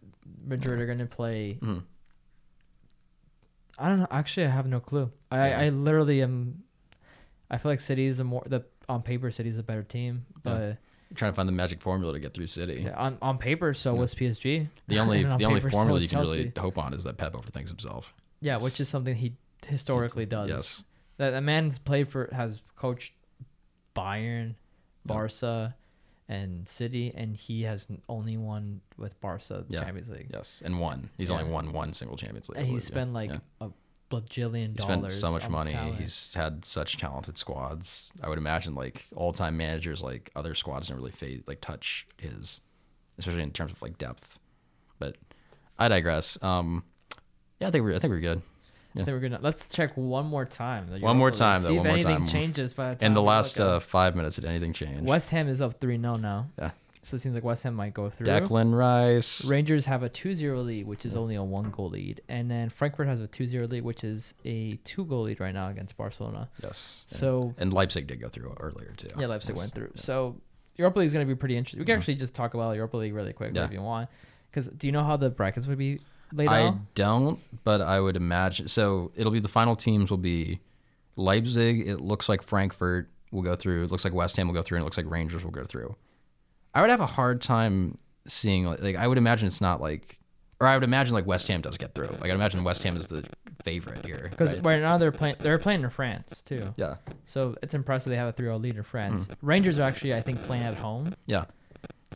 [0.45, 1.57] Madrid are gonna play.
[1.61, 1.83] mhm.
[3.79, 4.07] I don't know.
[4.09, 5.11] Actually, I have no clue.
[5.31, 5.59] I, Yeah.
[5.61, 6.63] I literally am.
[7.51, 10.77] I feel like City is a more the on paper City's a better team, but
[11.15, 12.83] trying to find the magic formula to get through City.
[12.85, 14.67] yeah, on on paper so was PSG.
[14.87, 17.17] The only on the only so formula was you can really hope on is that
[17.17, 18.13] Pep overthinks himself.
[18.41, 19.33] Yeah, which is something he
[19.65, 20.49] historically does.
[20.49, 20.83] Yes.
[21.17, 23.13] That a man's played for has coached
[23.95, 24.55] Bayern,
[25.05, 25.75] Barca,
[26.29, 29.83] and City, and he has only won with Barca the Yeah.
[29.83, 30.27] Champions League.
[30.31, 31.09] Yes, and one.
[31.17, 31.39] He's Yeah.
[31.39, 32.59] only won one single Champions League.
[32.59, 33.39] And he spent like Yeah.
[33.61, 33.69] a
[34.09, 34.99] bajillion He dollars.
[34.99, 35.71] spent so much on money.
[35.71, 35.99] talent.
[35.99, 38.09] He's had such talented squads.
[38.21, 42.07] I would imagine like all time managers, like other squads, don't really fade, like touch
[42.17, 42.61] his,
[43.17, 44.39] especially in terms of like depth.
[44.99, 45.17] But
[45.77, 46.41] I digress.
[46.41, 46.83] Um,
[47.59, 48.41] yeah, I think we're I think we're good.
[48.95, 50.87] I think we're gonna let's check one more time.
[51.01, 52.27] One more time, though, See one if more anything time.
[52.27, 53.83] changes by the time In the we last look uh, up.
[53.83, 55.01] five minutes, did anything change?
[55.03, 56.47] West Ham is up three 0 now.
[56.57, 56.71] Yeah.
[57.03, 58.27] So it seems like West Ham might go through.
[58.27, 59.45] Declan Rice.
[59.45, 63.07] Rangers have a 2-0 lead, which is only a one goal lead, and then Frankfurt
[63.07, 66.49] has a 2-0 lead, which is a two goal lead right now against Barcelona.
[66.61, 67.03] Yes.
[67.07, 69.07] So and Leipzig did go through earlier too.
[69.17, 69.57] yeah, Leipzig Yes.
[69.59, 69.91] went through.
[69.95, 70.35] So
[70.75, 71.79] Europa League is going to be pretty interesting.
[71.79, 71.99] We can Mhm.
[71.99, 73.65] actually just talk about Europa League really quick Yeah.
[73.65, 74.09] if you want.
[74.51, 75.99] Because do you know how the brackets would be
[76.33, 76.93] laid I out?
[76.95, 78.67] don't, but I would imagine.
[78.67, 80.59] So it'll be the final teams will be
[81.15, 81.87] Leipzig.
[81.87, 83.85] It looks like Frankfurt will go through.
[83.85, 85.63] It looks like West Ham will go through, and it looks like Rangers will go
[85.63, 85.95] through.
[86.78, 87.97] I would have a hard time
[88.28, 90.19] seeing like, like I would imagine it's not like,
[90.61, 92.09] or I would imagine like West Ham does get through.
[92.21, 93.28] Like I imagine West Ham is the
[93.63, 94.28] favorite here.
[94.30, 94.63] Because right?
[94.63, 95.38] right now they're playing.
[95.39, 96.71] They're playing in France too.
[96.78, 99.25] yeah, So it's impressive they have a 3-0 lead in France.
[99.25, 99.36] Mm.
[99.41, 101.15] Rangers are actually, I think, playing at home.
[101.25, 101.45] yeah,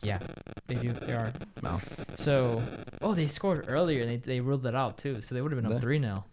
[0.00, 0.20] Yeah,
[0.68, 0.92] they do.
[0.92, 1.32] They are.
[1.60, 1.80] no,
[2.14, 2.62] So,
[3.00, 5.22] oh, they scored earlier and they, they ruled it out too.
[5.22, 6.24] So they would have been They- up three now.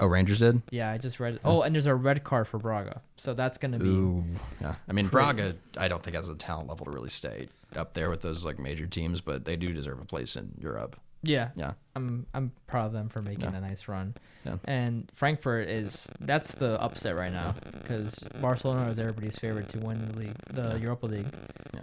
[0.00, 0.62] Oh Rangers did.
[0.70, 1.40] Yeah, I just read it.
[1.44, 3.00] Oh, and there's a red card for Braga.
[3.16, 3.88] So that's gonna be.
[3.88, 4.24] Ooh,
[4.60, 4.74] yeah.
[4.88, 7.94] I mean, pretty- Braga, I don't think has the talent level to really stay up
[7.94, 10.96] there with those like major teams, but they do deserve a place in Europe.
[11.22, 11.72] Yeah, Yeah.
[11.96, 13.56] I'm I'm proud of them for making Yeah.
[13.56, 14.14] a nice run.
[14.44, 14.58] Yeah.
[14.66, 20.06] And Frankfurt is that's the upset right now because Barcelona is everybody's favorite to win
[20.08, 20.76] the league, the Yeah.
[20.76, 21.26] Europa League.
[21.74, 21.80] Yeah.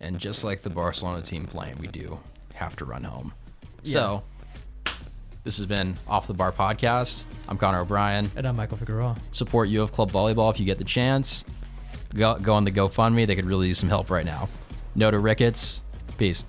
[0.00, 2.20] And just like the Barcelona team playing, we do
[2.54, 3.34] have to run home.
[3.82, 3.92] Yeah.
[3.92, 4.22] So,
[5.44, 7.22] this has been Off the Bar Podcast.
[7.48, 8.30] I'm Connor O'Bryan.
[8.36, 9.16] And I'm Michael Figueroa.
[9.32, 11.44] Support U of Club Volleyball if you get the chance.
[12.14, 13.26] Go, go on the GoFundMe.
[13.26, 14.48] They could really use some help right now.
[14.94, 15.80] No to Ricketts.
[16.18, 16.44] Peace.